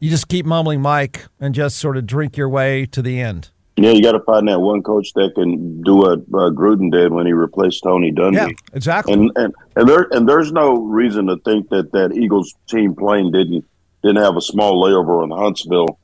you 0.00 0.10
just 0.10 0.28
keep 0.28 0.46
mumbling 0.46 0.80
Mike 0.80 1.26
and 1.40 1.54
just 1.54 1.76
sort 1.76 1.96
of 1.96 2.06
drink 2.06 2.36
your 2.36 2.48
way 2.48 2.86
to 2.86 3.02
the 3.02 3.20
end. 3.20 3.50
Yeah, 3.76 3.90
you 3.90 4.02
got 4.02 4.12
to 4.12 4.20
find 4.20 4.46
that 4.48 4.60
one 4.60 4.82
coach 4.84 5.12
that 5.14 5.34
can 5.34 5.82
do 5.82 5.96
what 5.96 6.20
uh, 6.20 6.50
Gruden 6.50 6.92
did 6.92 7.12
when 7.12 7.26
he 7.26 7.32
replaced 7.32 7.82
Tony 7.82 8.12
Dungy. 8.12 8.34
Yeah, 8.34 8.48
exactly. 8.72 9.14
And 9.14 9.32
and 9.34 9.54
and 9.74 9.88
there 9.88 10.06
and 10.12 10.28
there's 10.28 10.52
no 10.52 10.74
reason 10.74 11.26
to 11.26 11.38
think 11.38 11.70
that 11.70 11.90
that 11.92 12.12
Eagles 12.12 12.54
team 12.68 12.94
plane 12.94 13.32
didn't 13.32 13.64
didn't 14.02 14.22
have 14.22 14.36
a 14.36 14.40
small 14.40 14.80
layover 14.80 15.24
in 15.24 15.30
Huntsville, 15.30 15.98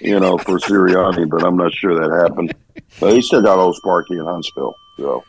you 0.00 0.18
know, 0.18 0.38
for 0.38 0.58
Sirianni, 0.58 1.28
but 1.28 1.44
I'm 1.44 1.56
not 1.56 1.74
sure 1.74 1.94
that 1.94 2.22
happened. 2.22 2.54
But 2.98 3.12
he 3.12 3.20
still 3.20 3.42
got 3.42 3.58
old 3.58 3.76
Sparky 3.76 4.14
in 4.14 4.24
Huntsville. 4.24 4.74
So 4.96 5.24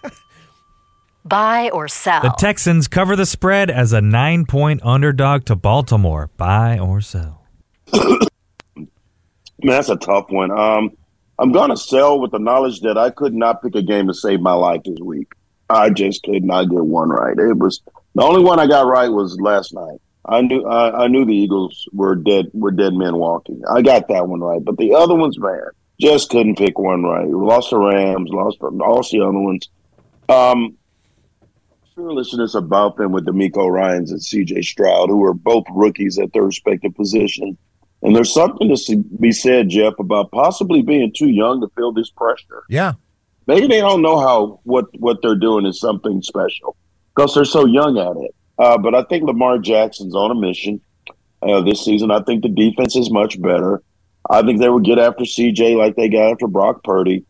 Buy 1.28 1.70
or 1.70 1.88
sell. 1.88 2.22
The 2.22 2.34
Texans 2.38 2.88
cover 2.88 3.16
the 3.16 3.26
spread 3.26 3.70
as 3.70 3.92
a 3.92 4.00
nine 4.00 4.46
point 4.46 4.80
underdog 4.84 5.44
to 5.46 5.56
Baltimore. 5.56 6.30
Buy 6.36 6.78
or 6.78 7.00
sell. 7.00 7.46
man, 7.94 8.88
that's 9.60 9.88
a 9.88 9.96
tough 9.96 10.30
one. 10.30 10.50
Um, 10.50 10.96
I'm 11.38 11.52
gonna 11.52 11.76
sell 11.76 12.20
with 12.20 12.30
the 12.30 12.38
knowledge 12.38 12.80
that 12.80 12.96
I 12.96 13.10
could 13.10 13.34
not 13.34 13.62
pick 13.62 13.74
a 13.74 13.82
game 13.82 14.06
to 14.06 14.14
save 14.14 14.40
my 14.40 14.52
life 14.52 14.82
this 14.84 14.98
week. 15.00 15.32
I 15.68 15.90
just 15.90 16.22
could 16.22 16.44
not 16.44 16.70
get 16.70 16.84
one 16.84 17.10
right. 17.10 17.36
It 17.38 17.56
was 17.56 17.82
the 18.14 18.22
only 18.22 18.42
one 18.42 18.60
I 18.60 18.66
got 18.66 18.86
right 18.86 19.08
was 19.08 19.38
last 19.40 19.74
night. 19.74 20.00
I 20.24 20.40
knew 20.40 20.64
I, 20.64 21.04
I 21.04 21.08
knew 21.08 21.24
the 21.24 21.36
Eagles 21.36 21.88
were 21.92 22.14
dead 22.14 22.46
were 22.52 22.70
dead 22.70 22.94
men 22.94 23.16
walking. 23.16 23.62
I 23.70 23.82
got 23.82 24.08
that 24.08 24.28
one 24.28 24.40
right, 24.40 24.64
but 24.64 24.76
the 24.76 24.94
other 24.94 25.14
ones, 25.14 25.38
man, 25.38 25.60
just 26.00 26.30
couldn't 26.30 26.58
pick 26.58 26.78
one 26.78 27.02
right. 27.02 27.26
We 27.26 27.34
lost 27.34 27.70
the 27.70 27.78
Rams, 27.78 28.30
lost 28.30 28.58
the, 28.60 28.70
lost 28.70 29.12
the 29.12 29.20
other 29.20 29.38
ones. 29.38 29.68
Um, 30.28 30.76
fearlessness 31.96 32.54
about 32.54 32.96
them 32.96 33.10
with 33.10 33.26
DeMeco 33.26 33.70
Ryans 33.70 34.12
and 34.12 34.22
C.J. 34.22 34.62
Stroud, 34.62 35.08
who 35.08 35.24
are 35.24 35.32
both 35.32 35.64
rookies 35.72 36.18
at 36.18 36.32
their 36.32 36.42
respective 36.42 36.94
positions. 36.94 37.56
And 38.02 38.14
there's 38.14 38.32
something 38.32 38.68
to 38.68 38.96
be 39.18 39.32
said, 39.32 39.70
Jeff, 39.70 39.94
about 39.98 40.30
possibly 40.30 40.82
being 40.82 41.12
too 41.12 41.30
young 41.30 41.60
to 41.62 41.68
feel 41.74 41.92
this 41.92 42.10
pressure. 42.10 42.64
Yeah. 42.68 42.92
Maybe 43.46 43.66
they 43.66 43.80
don't 43.80 44.02
know 44.02 44.18
how 44.18 44.60
what 44.64 44.86
what 44.98 45.22
they're 45.22 45.36
doing 45.36 45.66
is 45.66 45.80
something 45.80 46.20
special 46.20 46.76
because 47.14 47.34
they're 47.34 47.44
so 47.44 47.64
young 47.64 47.96
at 47.96 48.16
it. 48.22 48.34
Uh, 48.58 48.76
but 48.76 48.94
I 48.94 49.02
think 49.04 49.24
Lamar 49.24 49.58
Jackson's 49.58 50.14
on 50.14 50.30
a 50.30 50.34
mission 50.34 50.80
uh, 51.42 51.62
this 51.62 51.84
season. 51.84 52.10
I 52.10 52.22
think 52.22 52.42
the 52.42 52.48
defense 52.48 52.96
is 52.96 53.10
much 53.10 53.40
better. 53.40 53.82
I 54.28 54.42
think 54.42 54.60
they 54.60 54.68
would 54.68 54.84
get 54.84 54.98
after 54.98 55.24
CJ 55.24 55.76
like 55.76 55.94
they 55.94 56.08
got 56.08 56.32
after 56.32 56.48
Brock 56.48 56.82
Purdy, 56.82 57.24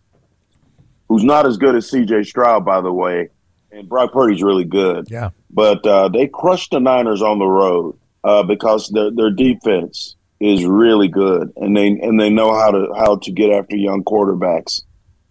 who's 1.08 1.22
not 1.24 1.46
as 1.46 1.58
good 1.58 1.76
as 1.76 1.90
CJ 1.90 2.26
Stroud, 2.26 2.64
by 2.64 2.80
the 2.80 2.92
way. 2.92 3.28
And 3.76 3.88
Brock 3.88 4.12
Purdy's 4.12 4.42
really 4.42 4.64
good 4.64 5.06
Yeah. 5.10 5.30
but 5.50 5.86
uh, 5.86 6.08
they 6.08 6.26
crushed 6.28 6.70
the 6.70 6.80
Niners 6.80 7.20
on 7.22 7.38
the 7.38 7.46
road 7.46 7.98
uh, 8.24 8.42
because 8.42 8.88
their 8.88 9.10
their 9.10 9.30
defense 9.30 10.16
is 10.40 10.64
really 10.64 11.08
good, 11.08 11.52
and 11.56 11.76
they 11.76 11.88
and 11.88 12.18
they 12.20 12.30
know 12.30 12.54
how 12.54 12.70
to 12.70 12.92
how 12.96 13.16
to 13.16 13.32
get 13.32 13.50
after 13.50 13.76
young 13.76 14.02
quarterbacks. 14.04 14.82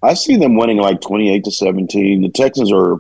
I 0.02 0.14
see 0.14 0.36
them 0.38 0.56
winning 0.56 0.78
like 0.78 1.02
twenty 1.02 1.34
eight 1.34 1.44
to 1.46 1.52
seventeen. 1.52 2.22
The 2.22 2.30
Texans 2.30 2.72
are 2.72 2.98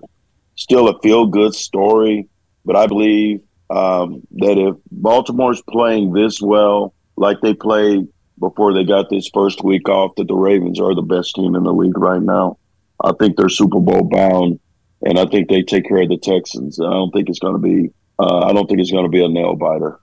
still 0.56 0.88
a 0.88 1.00
feel 1.02 1.28
good 1.28 1.54
story, 1.54 2.28
but 2.66 2.76
I 2.76 2.88
believe 2.88 3.42
um, 3.70 4.22
that 4.38 4.58
if 4.58 4.76
Baltimore's 4.92 5.62
playing 5.70 6.14
this 6.14 6.42
well, 6.42 6.94
like 7.18 7.38
they 7.42 7.54
played 7.54 8.08
before 8.40 8.74
they 8.74 8.84
got 8.84 9.10
this 9.10 9.30
first 9.34 9.64
week 9.64 9.88
off, 9.90 10.16
that 10.18 10.28
the 10.28 10.36
Ravens 10.36 10.80
are 10.80 10.94
the 10.96 11.02
best 11.02 11.36
team 11.36 11.56
in 11.56 11.64
the 11.64 11.74
league 11.74 11.98
right 11.98 12.22
now. 12.22 12.58
I 13.04 13.12
think 13.20 13.38
they're 13.38 13.50
Super 13.50 13.80
Bowl 13.80 14.04
bound 14.04 14.60
and 15.06 15.18
I 15.20 15.26
think 15.26 15.48
they 15.50 15.62
take 15.64 15.88
care 15.88 16.02
of 16.02 16.10
the 16.10 16.18
Texans. 16.18 16.80
I 16.80 16.90
don't 16.90 17.12
think 17.12 17.30
it's 17.30 17.40
going 17.40 17.54
to 17.54 17.60
be. 17.60 17.92
Uh, 18.20 18.46
I 18.48 18.54
don't 18.54 18.68
think 18.68 18.80
it's 18.80 18.92
going 18.92 19.06
to 19.06 19.10
be 19.10 19.24
a 19.24 19.28
nail 19.30 19.56
biter. 19.56 20.00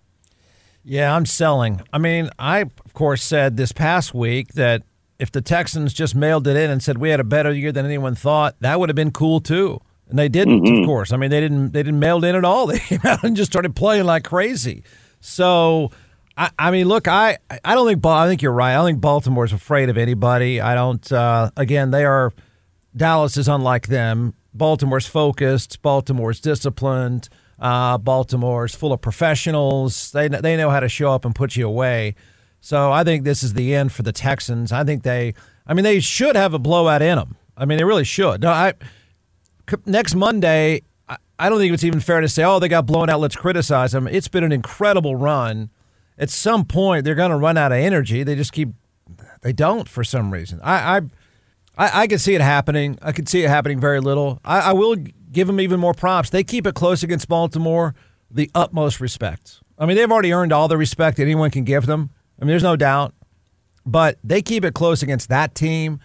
Yeah, 0.84 1.14
I'm 1.14 1.26
selling. 1.26 1.80
I 1.92 1.98
mean, 1.98 2.30
I, 2.38 2.60
of 2.62 2.92
course, 2.94 3.22
said 3.22 3.56
this 3.56 3.72
past 3.72 4.14
week 4.14 4.54
that 4.54 4.82
if 5.18 5.30
the 5.30 5.40
Texans 5.40 5.94
just 5.94 6.14
mailed 6.14 6.46
it 6.48 6.56
in 6.56 6.70
and 6.70 6.82
said 6.82 6.98
we 6.98 7.10
had 7.10 7.20
a 7.20 7.24
better 7.24 7.52
year 7.52 7.70
than 7.72 7.86
anyone 7.86 8.14
thought, 8.14 8.56
that 8.60 8.80
would 8.80 8.88
have 8.88 8.96
been 8.96 9.12
cool 9.12 9.40
too. 9.40 9.80
And 10.08 10.18
they 10.18 10.28
didn't, 10.28 10.62
Mm-hmm. 10.64 10.82
of 10.82 10.86
course. 10.86 11.12
I 11.12 11.16
mean, 11.16 11.30
they 11.30 11.40
didn't. 11.40 11.72
They 11.72 11.82
didn't 11.82 12.00
mail 12.00 12.22
it 12.22 12.28
in 12.28 12.36
at 12.36 12.44
all. 12.44 12.66
They 12.72 12.78
came 12.80 13.00
out 13.04 13.22
and 13.24 13.36
just 13.36 13.50
started 13.52 13.74
playing 13.76 14.04
like 14.04 14.24
crazy. 14.24 14.82
So, 15.20 15.90
I, 16.36 16.50
I 16.58 16.70
mean, 16.70 16.88
look, 16.88 17.06
I, 17.08 17.38
I 17.64 17.74
don't 17.74 17.86
think. 17.86 18.04
I 18.04 18.26
think 18.28 18.42
you're 18.42 18.52
right. 18.52 18.72
I 18.72 18.74
don't 18.76 18.86
think 18.86 19.00
Baltimore's 19.00 19.52
afraid 19.52 19.88
of 19.88 19.96
anybody. 19.96 20.60
I 20.60 20.74
don't. 20.74 21.10
Uh, 21.12 21.50
again, 21.56 21.92
they 21.92 22.04
are. 22.04 22.32
Dallas 22.96 23.36
is 23.36 23.48
unlike 23.48 23.88
them. 23.88 24.34
Baltimore's 24.54 25.06
focused. 25.06 25.80
Baltimore's 25.82 26.40
disciplined. 26.40 27.28
Uh, 27.58 27.96
Baltimore's 27.96 28.74
full 28.74 28.92
of 28.92 29.00
professionals. 29.00 30.10
They 30.12 30.28
they 30.28 30.56
know 30.56 30.70
how 30.70 30.80
to 30.80 30.88
show 30.88 31.12
up 31.12 31.24
and 31.24 31.34
put 31.34 31.56
you 31.56 31.66
away. 31.66 32.14
So 32.60 32.92
I 32.92 33.02
think 33.04 33.24
this 33.24 33.42
is 33.42 33.54
the 33.54 33.74
end 33.74 33.92
for 33.92 34.02
the 34.02 34.12
Texans. 34.12 34.72
I 34.72 34.84
think 34.84 35.02
they. 35.02 35.34
I 35.66 35.74
mean, 35.74 35.84
they 35.84 36.00
should 36.00 36.36
have 36.36 36.54
a 36.54 36.58
blowout 36.58 37.02
in 37.02 37.16
them. 37.16 37.36
I 37.56 37.64
mean, 37.64 37.78
they 37.78 37.84
really 37.84 38.04
should. 38.04 38.42
No, 38.42 38.50
I 38.50 38.74
next 39.86 40.14
Monday. 40.14 40.82
I, 41.08 41.16
I 41.38 41.48
don't 41.48 41.58
think 41.58 41.72
it's 41.72 41.84
even 41.84 42.00
fair 42.00 42.20
to 42.20 42.28
say, 42.28 42.44
oh, 42.44 42.58
they 42.58 42.68
got 42.68 42.86
blown 42.86 43.08
out. 43.08 43.20
Let's 43.20 43.36
criticize 43.36 43.92
them. 43.92 44.06
It's 44.06 44.28
been 44.28 44.44
an 44.44 44.52
incredible 44.52 45.16
run. 45.16 45.70
At 46.18 46.30
some 46.30 46.64
point, 46.64 47.04
they're 47.04 47.14
going 47.14 47.30
to 47.30 47.36
run 47.36 47.56
out 47.56 47.72
of 47.72 47.78
energy. 47.78 48.22
They 48.22 48.34
just 48.34 48.52
keep. 48.52 48.70
They 49.40 49.52
don't 49.52 49.88
for 49.88 50.04
some 50.04 50.32
reason. 50.32 50.60
I. 50.62 50.98
I 50.98 51.00
I, 51.76 52.02
I 52.02 52.06
could 52.06 52.20
see 52.20 52.34
it 52.34 52.40
happening. 52.40 52.98
I 53.02 53.12
could 53.12 53.28
see 53.28 53.42
it 53.42 53.48
happening 53.48 53.80
very 53.80 54.00
little. 54.00 54.40
I, 54.44 54.60
I 54.60 54.72
will 54.72 54.96
give 55.30 55.46
them 55.46 55.60
even 55.60 55.80
more 55.80 55.94
props. 55.94 56.30
They 56.30 56.44
keep 56.44 56.66
it 56.66 56.74
close 56.74 57.02
against 57.02 57.28
Baltimore, 57.28 57.94
the 58.30 58.50
utmost 58.54 59.00
respect. 59.00 59.60
I 59.78 59.86
mean, 59.86 59.96
they've 59.96 60.10
already 60.10 60.32
earned 60.32 60.52
all 60.52 60.68
the 60.68 60.76
respect 60.76 61.18
anyone 61.18 61.50
can 61.50 61.64
give 61.64 61.86
them. 61.86 62.10
I 62.38 62.44
mean, 62.44 62.48
there's 62.48 62.62
no 62.62 62.76
doubt. 62.76 63.14
But 63.84 64.18
they 64.22 64.42
keep 64.42 64.64
it 64.64 64.74
close 64.74 65.02
against 65.02 65.28
that 65.30 65.54
team 65.54 65.98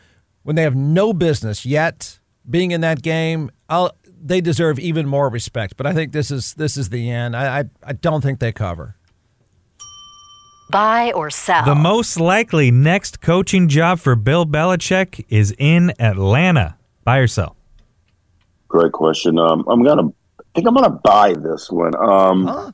when 0.44 0.56
they 0.56 0.64
have 0.64 0.76
no 0.76 1.14
business 1.14 1.66
yet 1.66 2.20
being 2.50 2.72
in 2.72 2.82
that 2.82 3.02
game. 3.04 3.52
I'll, 3.70 3.92
they 4.20 4.42
deserve 4.42 4.80
even 4.80 5.08
more 5.08 5.30
respect. 5.30 5.78
But 5.78 5.86
I 5.86 5.94
think 5.94 6.12
this 6.12 6.32
is 6.32 6.54
this 6.56 6.76
is 6.76 6.90
the 6.90 7.12
end. 7.12 7.36
I 7.36 7.60
I, 7.60 7.64
I 7.84 7.94
don't 7.94 8.22
think 8.22 8.40
they 8.40 8.52
cover. 8.52 8.96
Buy 10.70 11.12
or 11.14 11.30
sell. 11.30 11.66
The 11.66 11.76
most 11.76 12.20
likely 12.20 12.72
next 12.72 13.22
coaching 13.22 13.68
job 13.68 14.00
for 14.00 14.16
Bill 14.16 14.46
Belichick 14.46 15.26
is 15.30 15.56
in 15.58 15.94
Atlanta. 16.00 16.78
Buy 17.04 17.18
or 17.18 17.28
sell? 17.28 17.56
Great 18.68 18.92
question. 18.92 19.40
Um, 19.40 19.64
I'm 19.68 19.84
gonna 19.84 20.08
I 20.08 20.44
think 20.56 20.68
I'm 20.68 20.74
gonna 20.74 20.90
buy 20.90 21.34
this 21.34 21.72
one. 21.72 21.96
Um, 21.96 22.74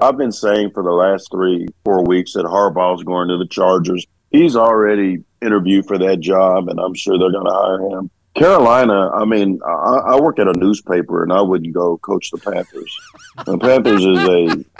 I've 0.00 0.16
been 0.16 0.32
saying 0.32 0.72
for 0.72 0.82
the 0.82 0.90
last 0.90 1.30
three, 1.30 1.68
four 1.84 2.04
weeks 2.04 2.32
that 2.32 2.44
Harbaugh's 2.44 3.04
going 3.04 3.28
to 3.28 3.38
the 3.38 3.46
Chargers. 3.46 4.04
He's 4.30 4.56
already 4.56 5.24
interviewed 5.40 5.86
for 5.86 5.96
that 5.98 6.20
job, 6.20 6.68
and 6.68 6.80
I'm 6.80 6.94
sure 6.94 7.18
they're 7.18 7.32
gonna 7.32 7.52
hire 7.52 7.80
him. 7.80 8.10
Carolina, 8.34 9.10
I 9.10 9.24
mean, 9.24 9.58
I, 9.66 10.14
I 10.14 10.20
work 10.20 10.38
at 10.38 10.48
a 10.48 10.52
newspaper, 10.52 11.22
and 11.22 11.32
I 11.32 11.40
wouldn't 11.40 11.72
go 11.72 11.98
coach 11.98 12.30
the 12.30 12.38
Panthers. 12.38 12.96
The 13.46 13.58
Panthers 13.58 14.04
is 14.04 14.18
a 14.18 14.77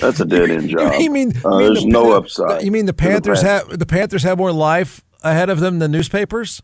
that's 0.00 0.20
a 0.20 0.24
dead 0.24 0.50
end 0.50 0.68
job. 0.74 0.94
You 1.00 1.10
mean, 1.10 1.32
Uh, 1.44 1.50
mean 1.50 1.58
there's 1.66 1.82
the- 1.82 1.88
no 1.90 2.12
upside. 2.12 2.62
You 2.62 2.70
mean 2.70 2.86
the 2.86 2.92
the 2.92 2.96
Panthers 2.96 3.42
Panthers. 3.42 3.68
have 3.70 3.78
the 3.78 3.86
Panthers 3.86 4.22
have 4.24 4.38
more 4.38 4.52
life 4.52 5.02
ahead 5.22 5.50
of 5.50 5.60
them 5.60 5.78
than 5.78 5.90
newspapers? 5.92 6.62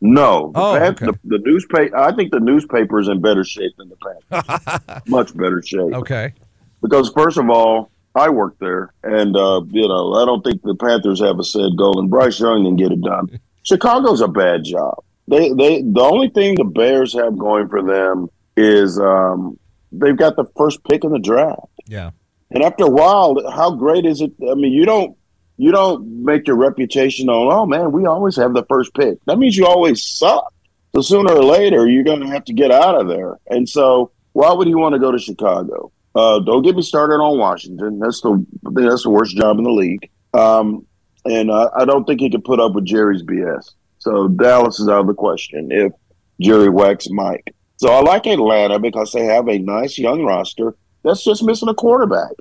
No, 0.00 0.52
the, 0.54 0.60
Oh, 0.60 0.78
Pan- 0.78 0.92
okay. 0.92 1.06
the, 1.06 1.18
the 1.24 1.38
newspaper. 1.44 1.96
I 1.96 2.14
think 2.14 2.30
the 2.30 2.38
newspaper 2.40 3.00
is 3.00 3.08
in 3.08 3.20
better 3.20 3.42
shape 3.44 3.72
than 3.78 3.88
the 3.90 3.96
Panthers. 4.30 5.02
Much 5.08 5.36
better 5.36 5.60
shape. 5.62 5.92
Okay. 5.92 6.32
Because 6.80 7.10
first 7.10 7.36
of 7.36 7.50
all, 7.50 7.90
I 8.14 8.28
work 8.28 8.54
there, 8.60 8.92
and 9.02 9.36
uh, 9.36 9.62
you 9.70 9.86
know 9.88 10.14
I 10.14 10.24
don't 10.24 10.42
think 10.44 10.62
the 10.62 10.74
Panthers 10.76 11.20
have 11.20 11.38
a 11.40 11.44
said 11.44 11.76
goal, 11.76 11.98
and 11.98 12.08
Bryce 12.08 12.38
Young 12.40 12.62
didn't 12.64 12.78
get 12.78 12.92
it 12.92 13.00
done. 13.02 13.40
Chicago's 13.64 14.20
a 14.20 14.28
bad 14.28 14.64
job. 14.64 15.02
They 15.26 15.52
they 15.52 15.82
the 15.82 16.00
only 16.00 16.28
thing 16.30 16.54
the 16.54 16.64
Bears 16.64 17.12
have 17.14 17.36
going 17.36 17.68
for 17.68 17.82
them 17.82 18.28
is 18.56 18.98
um, 19.00 19.58
they've 19.92 20.16
got 20.16 20.36
the 20.36 20.44
first 20.56 20.82
pick 20.84 21.02
in 21.04 21.10
the 21.12 21.18
draft. 21.18 21.60
Yeah. 21.86 22.10
And 22.50 22.62
after 22.62 22.84
a 22.84 22.90
while, 22.90 23.36
how 23.50 23.72
great 23.72 24.06
is 24.06 24.20
it? 24.20 24.32
I 24.48 24.54
mean, 24.54 24.72
you 24.72 24.86
don't 24.86 25.16
you 25.58 25.72
don't 25.72 26.24
make 26.24 26.46
your 26.46 26.56
reputation 26.56 27.28
on, 27.28 27.52
oh 27.52 27.66
man, 27.66 27.90
we 27.90 28.06
always 28.06 28.36
have 28.36 28.54
the 28.54 28.64
first 28.68 28.94
pick. 28.94 29.18
That 29.26 29.38
means 29.38 29.56
you 29.56 29.66
always 29.66 30.04
suck. 30.04 30.54
So 30.94 31.02
sooner 31.02 31.32
or 31.32 31.42
later, 31.42 31.88
you're 31.88 32.04
going 32.04 32.20
to 32.20 32.28
have 32.28 32.44
to 32.44 32.52
get 32.52 32.70
out 32.70 32.98
of 32.98 33.08
there. 33.08 33.38
And 33.48 33.68
so, 33.68 34.12
why 34.32 34.52
would 34.52 34.68
he 34.68 34.74
want 34.74 34.94
to 34.94 35.00
go 35.00 35.10
to 35.10 35.18
Chicago? 35.18 35.92
Uh, 36.14 36.38
don't 36.40 36.62
get 36.62 36.76
me 36.76 36.82
started 36.82 37.14
on 37.14 37.38
Washington. 37.38 37.98
That's 37.98 38.20
the 38.20 38.44
that's 38.72 39.02
the 39.02 39.10
worst 39.10 39.36
job 39.36 39.58
in 39.58 39.64
the 39.64 39.70
league. 39.70 40.08
Um, 40.32 40.86
and 41.24 41.50
uh, 41.50 41.70
I 41.76 41.84
don't 41.84 42.04
think 42.04 42.20
he 42.20 42.30
could 42.30 42.44
put 42.44 42.60
up 42.60 42.72
with 42.72 42.86
Jerry's 42.86 43.22
BS. 43.22 43.72
So 43.98 44.28
Dallas 44.28 44.80
is 44.80 44.88
out 44.88 45.00
of 45.00 45.06
the 45.08 45.14
question 45.14 45.70
if 45.70 45.92
Jerry 46.40 46.70
whacks 46.70 47.08
Mike. 47.10 47.54
So 47.76 47.92
I 47.92 48.00
like 48.00 48.26
Atlanta 48.26 48.78
because 48.78 49.12
they 49.12 49.24
have 49.24 49.48
a 49.48 49.58
nice 49.58 49.98
young 49.98 50.24
roster 50.24 50.74
that's 51.08 51.24
just 51.24 51.42
missing 51.42 51.68
a 51.68 51.74
quarterback. 51.74 52.32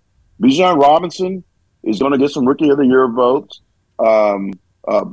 Bijan 0.42 0.82
Robinson 0.82 1.44
is 1.84 2.00
going 2.00 2.12
to 2.12 2.18
get 2.18 2.32
some 2.32 2.46
Rookie 2.46 2.70
of 2.70 2.78
the 2.78 2.86
Year 2.86 3.08
votes. 3.08 3.62
Um, 3.98 4.54
uh, 4.88 5.06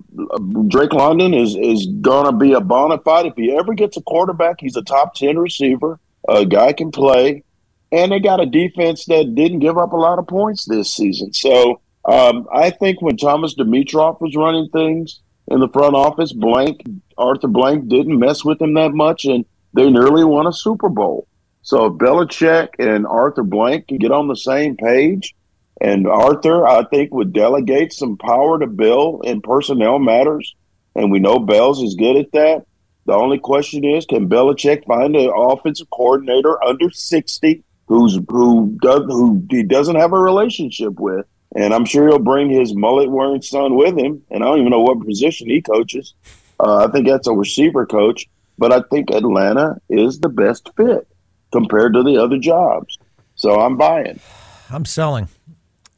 Drake 0.68 0.92
London 0.92 1.34
is 1.34 1.56
is 1.56 1.86
going 2.00 2.26
to 2.26 2.32
be 2.32 2.52
a 2.52 2.60
bona 2.60 2.98
fide. 2.98 3.26
If 3.26 3.34
he 3.36 3.56
ever 3.56 3.74
gets 3.74 3.96
a 3.96 4.02
quarterback, 4.02 4.56
he's 4.60 4.76
a 4.76 4.82
top 4.82 5.14
ten 5.14 5.38
receiver. 5.38 5.98
A 6.28 6.44
guy 6.44 6.72
can 6.72 6.90
play, 6.90 7.42
and 7.90 8.12
they 8.12 8.20
got 8.20 8.40
a 8.40 8.46
defense 8.46 9.04
that 9.06 9.34
didn't 9.34 9.60
give 9.60 9.78
up 9.78 9.92
a 9.92 9.96
lot 9.96 10.18
of 10.18 10.26
points 10.26 10.64
this 10.64 10.94
season. 10.94 11.32
So 11.32 11.80
um, 12.04 12.46
I 12.52 12.70
think 12.70 13.02
when 13.02 13.16
Thomas 13.16 13.54
Dimitroff 13.54 14.20
was 14.20 14.36
running 14.36 14.68
things 14.70 15.20
in 15.48 15.60
the 15.60 15.68
front 15.68 15.94
office, 15.94 16.32
Blank 16.32 16.82
Arthur 17.18 17.48
Blank 17.48 17.88
didn't 17.88 18.18
mess 18.18 18.44
with 18.44 18.60
him 18.60 18.74
that 18.74 18.92
much, 18.92 19.24
and 19.24 19.44
they 19.74 19.90
nearly 19.90 20.24
won 20.24 20.46
a 20.46 20.52
Super 20.52 20.88
Bowl. 20.88 21.26
So 21.64 21.86
if 21.86 21.94
Belichick 21.94 22.68
and 22.78 23.06
Arthur 23.06 23.42
Blank 23.42 23.88
can 23.88 23.96
get 23.96 24.12
on 24.12 24.28
the 24.28 24.36
same 24.36 24.76
page, 24.76 25.34
and 25.80 26.06
Arthur, 26.06 26.66
I 26.66 26.84
think, 26.84 27.12
would 27.12 27.32
delegate 27.32 27.92
some 27.92 28.18
power 28.18 28.58
to 28.58 28.66
Bill 28.66 29.22
in 29.24 29.40
personnel 29.40 29.98
matters, 29.98 30.54
and 30.94 31.10
we 31.10 31.20
know 31.20 31.38
Bell's 31.38 31.82
is 31.82 31.94
good 31.94 32.16
at 32.16 32.32
that. 32.32 32.66
The 33.06 33.14
only 33.14 33.38
question 33.38 33.82
is, 33.82 34.04
can 34.04 34.28
Belichick 34.28 34.84
find 34.84 35.16
an 35.16 35.32
offensive 35.34 35.88
coordinator 35.90 36.62
under 36.62 36.90
sixty 36.90 37.64
who's 37.86 38.18
who 38.28 38.78
does 38.80 39.02
who 39.08 39.42
he 39.50 39.62
doesn't 39.62 39.96
have 39.96 40.12
a 40.12 40.18
relationship 40.18 41.00
with? 41.00 41.26
And 41.56 41.72
I'm 41.72 41.86
sure 41.86 42.08
he'll 42.08 42.18
bring 42.18 42.50
his 42.50 42.74
mullet 42.74 43.10
wearing 43.10 43.40
son 43.40 43.74
with 43.74 43.96
him. 43.98 44.22
And 44.30 44.42
I 44.42 44.46
don't 44.46 44.58
even 44.60 44.70
know 44.70 44.80
what 44.80 45.06
position 45.06 45.48
he 45.48 45.62
coaches. 45.62 46.14
Uh, 46.60 46.86
I 46.86 46.92
think 46.92 47.06
that's 47.06 47.26
a 47.26 47.32
receiver 47.32 47.86
coach, 47.86 48.26
but 48.58 48.72
I 48.72 48.82
think 48.90 49.10
Atlanta 49.10 49.76
is 49.88 50.18
the 50.18 50.28
best 50.28 50.70
fit 50.76 51.08
compared 51.54 51.94
to 51.94 52.02
the 52.02 52.18
other 52.18 52.36
jobs. 52.36 52.98
So 53.36 53.60
I'm 53.60 53.76
buying. 53.76 54.18
I'm 54.70 54.84
selling. 54.84 55.28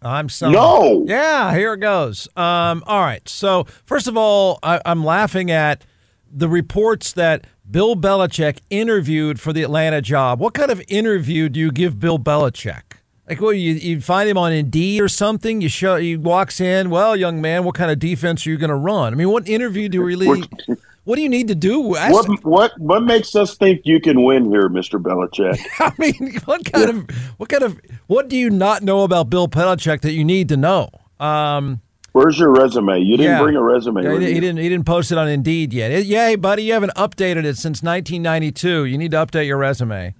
I'm 0.02 0.28
selling. 0.28 0.54
No. 0.54 1.04
Yeah, 1.06 1.54
here 1.54 1.72
it 1.72 1.78
goes. 1.80 2.28
Um, 2.36 2.84
all 2.86 3.00
right. 3.00 3.26
So, 3.26 3.64
first 3.86 4.06
of 4.06 4.16
all, 4.16 4.58
I, 4.62 4.80
I'm 4.84 5.02
laughing 5.02 5.50
at 5.50 5.84
the 6.30 6.48
reports 6.48 7.12
that 7.14 7.46
Bill 7.68 7.96
Belichick 7.96 8.58
interviewed 8.68 9.40
for 9.40 9.54
the 9.54 9.62
Atlanta 9.62 10.02
job. 10.02 10.38
What 10.38 10.52
kind 10.52 10.70
of 10.70 10.82
interview 10.88 11.48
do 11.48 11.58
you 11.58 11.72
give 11.72 11.98
Bill 11.98 12.18
Belichick? 12.18 12.82
Like, 13.26 13.40
what 13.40 13.52
you, 13.52 13.72
you 13.72 14.00
find 14.02 14.28
him 14.28 14.36
on 14.36 14.52
Indeed 14.52 15.00
or 15.00 15.08
something? 15.08 15.62
You 15.62 15.70
show 15.70 15.96
he 15.96 16.16
walks 16.16 16.60
in. 16.60 16.90
Well, 16.90 17.16
young 17.16 17.40
man, 17.40 17.64
what 17.64 17.74
kind 17.74 17.90
of 17.90 17.98
defense 17.98 18.46
are 18.46 18.50
you 18.50 18.58
going 18.58 18.70
to 18.70 18.76
run? 18.76 19.14
I 19.14 19.16
mean, 19.16 19.30
what 19.30 19.48
interview 19.48 19.88
do 19.88 19.98
you 19.98 20.04
really? 20.04 20.44
What 21.06 21.14
do 21.14 21.22
you 21.22 21.28
need 21.28 21.46
to 21.48 21.54
do? 21.54 21.78
What 21.80 22.26
what 22.44 22.72
what 22.80 23.04
makes 23.04 23.36
us 23.36 23.54
think 23.54 23.82
you 23.84 24.00
can 24.00 24.24
win 24.24 24.50
here, 24.50 24.68
Mr. 24.68 25.00
Belichick? 25.00 25.56
I 25.78 25.92
mean, 25.98 26.40
what 26.46 26.64
kind 26.72 26.90
of 26.90 27.10
what 27.36 27.48
kind 27.48 27.62
of 27.62 27.80
what 28.08 28.28
do 28.28 28.36
you 28.36 28.50
not 28.50 28.82
know 28.82 29.02
about 29.02 29.30
Bill 29.30 29.46
Belichick 29.46 30.00
that 30.00 30.12
you 30.14 30.24
need 30.24 30.48
to 30.48 30.56
know? 30.56 30.90
Um, 31.20 31.80
Where's 32.10 32.38
your 32.40 32.50
resume? 32.50 32.98
You 32.98 33.16
didn't 33.16 33.32
Yeah. 33.36 33.40
bring 33.42 33.54
a 33.54 33.62
resume. 33.62 34.02
Yeah, 34.02 34.18
he, 34.18 34.34
he 34.34 34.40
didn't. 34.40 34.56
He 34.56 34.68
didn't 34.68 34.84
post 34.86 35.12
it 35.12 35.18
on 35.18 35.28
Indeed 35.28 35.72
yet. 35.72 35.92
It- 35.92 36.06
yeah, 36.06 36.34
buddy, 36.34 36.64
you 36.64 36.72
haven't 36.72 36.94
updated 36.96 37.44
it 37.44 37.56
since 37.56 37.84
1992. 37.84 38.86
You 38.86 38.98
need 38.98 39.12
to 39.12 39.18
update 39.18 39.46
your 39.46 39.58
resume. 39.58 40.12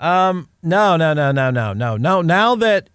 Um, 0.00 0.48
no, 0.64 0.96
no, 0.96 1.14
no, 1.14 1.30
no, 1.30 1.52
no, 1.52 1.72
no, 1.72 1.96
no. 1.96 2.22
Now 2.22 2.56
that 2.56 2.90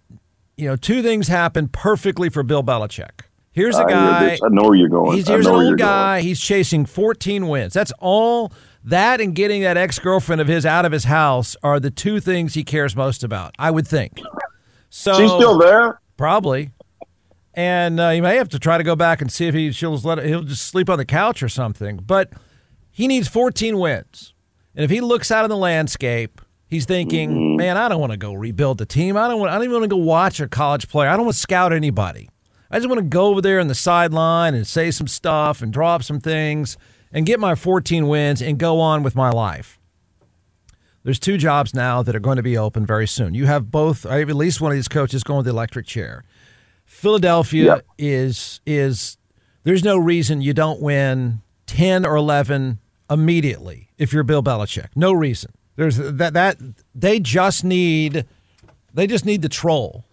you 0.58 0.66
know, 0.66 0.76
two 0.76 1.02
things 1.02 1.28
happened 1.28 1.72
perfectly 1.72 2.28
for 2.28 2.42
Bill 2.42 2.62
Belichick. 2.62 3.22
Here's 3.60 3.76
a 3.78 3.84
guy. 3.84 4.38
I 4.42 4.48
know 4.48 4.62
where 4.62 4.74
you're 4.74 4.88
going. 4.88 5.16
He's 5.16 5.28
here's 5.28 5.46
an 5.46 5.54
old 5.54 5.78
guy. 5.78 6.20
He's 6.22 6.40
chasing 6.40 6.86
14 6.86 7.46
wins. 7.48 7.72
That's 7.74 7.92
all. 7.98 8.52
That 8.84 9.20
and 9.20 9.34
getting 9.34 9.60
that 9.62 9.76
ex 9.76 9.98
girlfriend 9.98 10.40
of 10.40 10.48
his 10.48 10.64
out 10.64 10.86
of 10.86 10.92
his 10.92 11.04
house 11.04 11.54
are 11.62 11.78
the 11.78 11.90
two 11.90 12.18
things 12.18 12.54
he 12.54 12.64
cares 12.64 12.96
most 12.96 13.22
about. 13.22 13.54
I 13.58 13.70
would 13.70 13.86
think. 13.86 14.18
So 14.88 15.12
Going. 15.12 15.22
She's 15.28 15.30
still 15.36 15.58
there. 15.58 16.00
Probably. 16.16 16.70
And 17.52 18.00
uh, 18.00 18.10
he 18.10 18.20
may 18.22 18.36
have 18.36 18.48
to 18.50 18.58
try 18.58 18.78
to 18.78 18.84
go 18.84 18.96
back 18.96 19.20
and 19.20 19.30
see 19.30 19.46
if 19.46 19.54
he 19.54 19.70
she'll 19.72 19.92
just 19.94 20.04
let 20.06 20.24
he'll 20.24 20.42
just 20.42 20.62
sleep 20.66 20.88
on 20.88 20.96
the 20.96 21.04
couch 21.04 21.42
or 21.42 21.48
something. 21.48 21.98
But 21.98 22.32
he 22.90 23.06
needs 23.06 23.28
14 23.28 23.78
wins, 23.78 24.32
and 24.74 24.84
if 24.84 24.90
he 24.90 25.00
looks 25.00 25.30
out 25.30 25.44
in 25.44 25.50
the 25.50 25.56
landscape, 25.56 26.40
He's 26.70 26.86
thinking, 26.86 27.30
Mm-hmm. 27.30 27.56
man, 27.56 27.76
I 27.76 27.88
don't 27.88 27.98
want 28.00 28.12
to 28.12 28.16
go 28.16 28.32
rebuild 28.32 28.78
the 28.78 28.86
team. 28.86 29.16
I 29.16 29.26
don't 29.26 29.40
want. 29.40 29.50
I 29.50 29.54
don't 29.56 29.64
even 29.64 29.74
want 29.80 29.84
to 29.84 29.88
go 29.88 29.96
watch 29.96 30.38
a 30.40 30.46
college 30.46 30.88
player. 30.88 31.08
I 31.08 31.16
don't 31.16 31.24
want 31.26 31.34
to 31.34 31.40
scout 31.40 31.72
anybody. 31.72 32.30
I 32.70 32.78
just 32.78 32.88
want 32.88 32.98
to 33.00 33.04
go 33.04 33.26
over 33.26 33.40
there 33.40 33.58
on 33.60 33.66
the 33.68 33.74
sideline 33.74 34.54
and 34.54 34.66
say 34.66 34.90
some 34.90 35.08
stuff 35.08 35.60
and 35.62 35.72
draw 35.72 35.94
up 35.96 36.02
some 36.04 36.20
things 36.20 36.76
and 37.12 37.26
get 37.26 37.40
my 37.40 37.54
14 37.54 38.06
wins 38.06 38.40
and 38.40 38.58
go 38.58 38.78
on 38.80 39.02
with 39.02 39.16
my 39.16 39.30
life. 39.30 39.78
There's 41.02 41.18
two 41.18 41.36
jobs 41.38 41.74
now 41.74 42.02
that 42.02 42.14
are 42.14 42.20
going 42.20 42.36
to 42.36 42.42
be 42.42 42.56
open 42.58 42.84
very 42.86 43.08
soon. 43.08 43.34
You 43.34 43.46
have 43.46 43.70
both. 43.70 44.04
I 44.06 44.18
have 44.18 44.28
at 44.28 44.36
least 44.36 44.60
one 44.60 44.70
of 44.70 44.76
these 44.76 44.86
coaches 44.88 45.24
going 45.24 45.40
to 45.44 45.50
the 45.50 45.54
electric 45.56 45.86
chair. 45.86 46.22
Philadelphia 46.84 47.64
Yep. 47.76 47.86
is 47.98 48.60
is 48.66 49.16
there's 49.64 49.82
no 49.84 49.96
reason 49.96 50.40
you 50.42 50.52
don't 50.52 50.80
win 50.80 51.40
10 51.66 52.04
or 52.04 52.16
11 52.16 52.78
immediately 53.08 53.90
if 53.96 54.12
you're 54.12 54.24
Bill 54.24 54.42
Belichick. 54.42 54.88
No 54.94 55.12
reason. 55.12 55.52
There's 55.76 55.96
that 55.96 56.34
that 56.34 56.58
they 56.94 57.18
just 57.20 57.64
need 57.64 58.26
they 58.92 59.06
just 59.06 59.24
need 59.24 59.40
the 59.42 59.48
troll. 59.48 60.04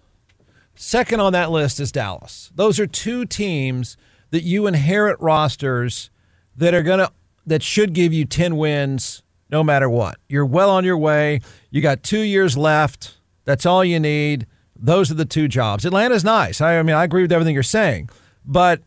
Second 0.79 1.19
on 1.19 1.33
that 1.33 1.49
list 1.49 1.79
is 1.79 1.91
Dallas. 1.91 2.51
Those 2.53 2.79
are 2.79 2.85
two 2.85 3.25
teams 3.25 3.97
that 4.29 4.43
you 4.43 4.67
inherit 4.67 5.19
rosters 5.19 6.11
that 6.55 6.73
are 6.73 6.83
going 6.83 6.99
to 6.99 7.11
that 7.47 7.63
should 7.63 7.93
give 7.93 8.13
you 8.13 8.25
10 8.25 8.57
wins 8.57 9.23
no 9.49 9.63
matter 9.63 9.89
what. 9.89 10.17
You're 10.27 10.45
well 10.45 10.69
on 10.69 10.83
your 10.83 10.97
way. 10.97 11.39
You 11.71 11.81
got 11.81 12.03
2 12.03 12.19
years 12.19 12.57
left. 12.57 13.17
That's 13.45 13.65
all 13.65 13.83
you 13.83 13.99
need. 13.99 14.45
Those 14.75 15.09
are 15.09 15.15
the 15.15 15.25
two 15.25 15.47
jobs. 15.47 15.85
Atlanta's 15.85 16.23
nice. 16.23 16.61
I, 16.61 16.77
I 16.77 16.83
mean, 16.83 16.95
I 16.95 17.03
agree 17.03 17.23
with 17.23 17.31
everything 17.31 17.55
you're 17.55 17.63
saying. 17.63 18.09
But 18.45 18.81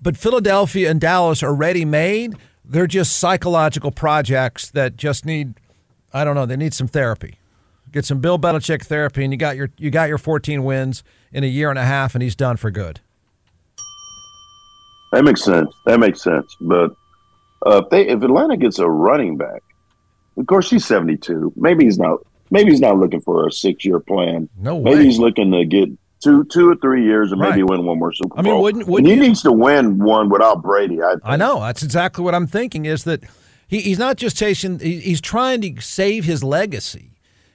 but 0.00 0.16
Philadelphia 0.16 0.90
and 0.90 1.00
Dallas 1.00 1.42
are 1.42 1.54
ready 1.54 1.84
made. 1.84 2.34
They're 2.64 2.86
just 2.86 3.16
psychological 3.18 3.90
projects 3.90 4.70
that 4.70 4.96
just 4.96 5.26
need 5.26 5.54
I 6.14 6.24
don't 6.24 6.36
know, 6.36 6.46
they 6.46 6.56
need 6.56 6.72
some 6.72 6.88
therapy. 6.88 7.38
Get 7.94 8.04
some 8.04 8.18
Bill 8.18 8.40
Belichick 8.40 8.82
therapy 8.86 9.22
and 9.22 9.32
you 9.32 9.36
got 9.38 9.54
your 9.56 9.70
you 9.78 9.88
got 9.88 10.08
your 10.08 10.18
14 10.18 10.64
wins 10.64 11.04
in 11.32 11.44
a 11.44 11.46
year 11.46 11.70
and 11.70 11.78
a 11.78 11.84
half 11.84 12.16
and 12.16 12.22
he's 12.24 12.34
done 12.34 12.56
for 12.56 12.68
good. 12.72 12.98
That 15.12 15.22
makes 15.24 15.44
sense. 15.44 15.72
That 15.86 16.00
makes 16.00 16.20
sense. 16.20 16.56
But 16.60 16.90
uh, 17.64 17.82
if 17.84 17.90
they 17.90 18.08
if 18.08 18.20
Atlanta 18.22 18.56
gets 18.56 18.80
a 18.80 18.88
running 18.88 19.36
back, 19.36 19.62
of 20.36 20.46
course 20.48 20.68
he's 20.68 20.84
seventy 20.84 21.16
two. 21.16 21.52
Maybe 21.54 21.84
he's 21.84 21.96
not. 21.96 22.18
Maybe 22.50 22.72
he's 22.72 22.80
not 22.80 22.98
looking 22.98 23.20
for 23.20 23.46
a 23.46 23.52
six 23.52 23.84
year 23.84 24.00
plan. 24.00 24.48
No 24.58 24.74
way. 24.74 24.90
Maybe 24.94 25.04
he's 25.04 25.20
looking 25.20 25.52
to 25.52 25.64
get 25.64 25.88
two 26.20 26.42
two 26.46 26.68
or 26.68 26.74
three 26.74 27.04
years 27.04 27.30
and 27.30 27.40
maybe 27.40 27.62
win 27.62 27.84
one 27.86 28.00
more 28.00 28.12
Super 28.12 28.34
Bowl. 28.34 28.38
I 28.40 28.42
mean, 28.42 28.60
wouldn't- 28.60 28.88
wouldn't 28.88 29.08
he 29.08 29.14
you- 29.14 29.20
needs 29.20 29.42
to 29.42 29.52
win 29.52 29.98
one 29.98 30.30
without 30.30 30.62
Brady. 30.62 31.00
I, 31.00 31.10
think. 31.12 31.20
I 31.22 31.36
know. 31.36 31.60
That's 31.60 31.84
exactly 31.84 32.24
what 32.24 32.34
I'm 32.34 32.48
thinking. 32.48 32.86
Is 32.86 33.04
that 33.04 33.22
he, 33.68 33.80
he's 33.82 34.00
not 34.00 34.16
just 34.16 34.36
chasing. 34.36 34.80
He, 34.80 34.98
he's 34.98 35.20
trying 35.20 35.60
to 35.60 35.80
save 35.80 36.24
his 36.24 36.42
legacy, 36.42 37.12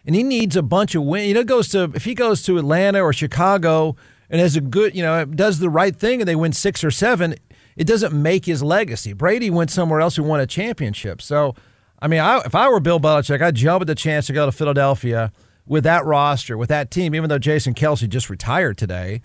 and 0.10 0.16
he 0.16 0.24
needs 0.24 0.56
a 0.56 0.64
bunch 0.64 0.96
of 0.96 1.04
wins. 1.04 1.28
You 1.28 1.36
know, 1.36 1.44
goes 1.44 1.68
to 1.68 1.92
if 1.94 2.04
he 2.04 2.16
goes 2.16 2.42
to 2.46 2.58
Atlanta 2.58 3.00
or 3.04 3.14
Chicago 3.14 3.96
and 4.28 4.42
has 4.42 4.56
a 4.56 4.62
good, 4.62 4.96
you 4.96 5.04
know, 5.04 5.24
does 5.24 5.60
the 5.60 5.70
right 5.70 5.96
thing, 5.96 6.20
and 6.20 6.28
they 6.28 6.36
win 6.36 6.52
six 6.52 6.84
or 6.84 6.90
seven. 6.90 7.36
It 7.78 7.86
doesn't 7.86 8.12
make 8.12 8.46
his 8.46 8.64
legacy. 8.64 9.14
Brady 9.14 9.52
went 9.52 9.70
somewhere 9.70 10.02
else 10.02 10.18
and 10.18 10.28
won 10.28 10.40
a 10.40 10.48
championship. 10.48 11.22
So, 11.22 11.54
I 12.02 12.08
mean, 12.08 12.22
I, 12.22 12.40
if 12.40 12.56
I 12.56 12.68
were 12.70 12.80
Bill 12.80 13.00
Belichick, 13.00 13.40
I'd 13.40 13.54
jump 13.54 13.82
at 13.82 13.88
the 13.88 13.94
chance 13.94 14.26
to 14.28 14.34
go 14.34 14.48
to 14.48 14.52
Philadelphia 14.52 15.32
with 15.68 15.84
that 15.84 16.04
roster, 16.06 16.58
with 16.58 16.70
that 16.70 16.90
team. 16.90 17.14
Even 17.14 17.30
though 17.30 17.38
Jason 17.38 17.76
Kelce 17.76 18.10
just 18.10 18.32
retired 18.32 18.80
today. 18.80 19.22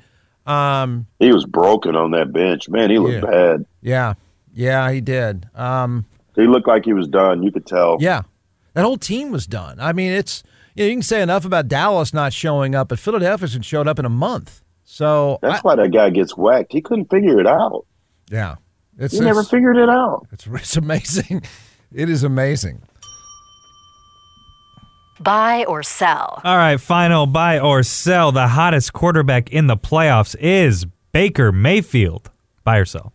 Um, 0.47 1.07
He 1.19 1.33
was 1.33 1.47
broken 1.47 1.97
on 1.97 2.11
that 2.11 2.31
bench. 2.31 2.69
Man, 2.69 2.91
he 2.91 2.99
looked 2.99 3.25
Yeah. 3.25 3.31
bad. 3.31 3.64
yeah, 3.81 4.14
yeah, 4.53 4.91
he 4.93 5.00
did. 5.00 5.49
Um, 5.55 6.05
He 6.37 6.43
looked 6.47 6.69
like 6.69 6.85
he 6.85 6.93
was 6.93 7.09
done. 7.09 7.43
You 7.43 7.50
could 7.50 7.64
tell. 7.67 7.97
Yeah, 8.00 8.23
that 8.75 8.83
whole 8.85 8.99
team 8.99 9.31
was 9.31 9.47
done. 9.47 9.81
I 9.81 9.95
mean, 9.95 10.12
it's 10.12 10.43
you, 10.75 10.85
know, 10.85 10.88
you 10.88 10.95
can 10.97 11.02
say 11.02 11.23
enough 11.23 11.45
about 11.45 11.69
Dallas 11.69 12.12
not 12.14 12.33
showing 12.33 12.75
up, 12.75 12.88
but 12.88 12.99
Philadelphia 12.99 13.45
hasn't 13.45 13.64
showed 13.64 13.87
up 13.88 13.99
in 13.99 14.04
a 14.04 14.09
month. 14.11 14.62
So 14.85 15.38
That's 15.43 15.59
I- 15.59 15.61
why 15.62 15.76
that 15.76 15.90
guy 15.93 16.11
gets 16.11 16.37
whacked. 16.37 16.73
He 16.73 16.81
couldn't 16.81 17.11
figure 17.11 17.40
it 17.40 17.47
out. 17.47 17.87
yeah, 18.31 18.57
it's 18.99 19.14
He 19.14 19.21
never 19.21 19.40
it's, 19.40 19.50
figured 19.50 19.76
it 19.76 19.88
out. 19.88 20.26
it's 20.33 20.47
it's 20.52 20.76
amazing. 20.76 21.43
It 21.93 22.09
is 22.11 22.23
amazing. 22.25 22.83
Buy 25.21 25.65
or 25.65 25.82
sell. 25.82 26.41
All 26.45 26.56
right, 26.56 26.78
final 26.80 27.26
buy 27.26 27.58
or 27.60 27.82
sell. 27.84 28.32
The 28.32 28.49
hottest 28.49 28.93
quarterback 28.93 29.50
in 29.52 29.69
the 29.69 29.76
playoffs 29.76 30.34
is 30.41 30.87
Baker 31.13 31.52
Mayfield. 31.52 32.30
Buy 32.65 32.78
or 32.78 32.84
sell? 32.84 33.13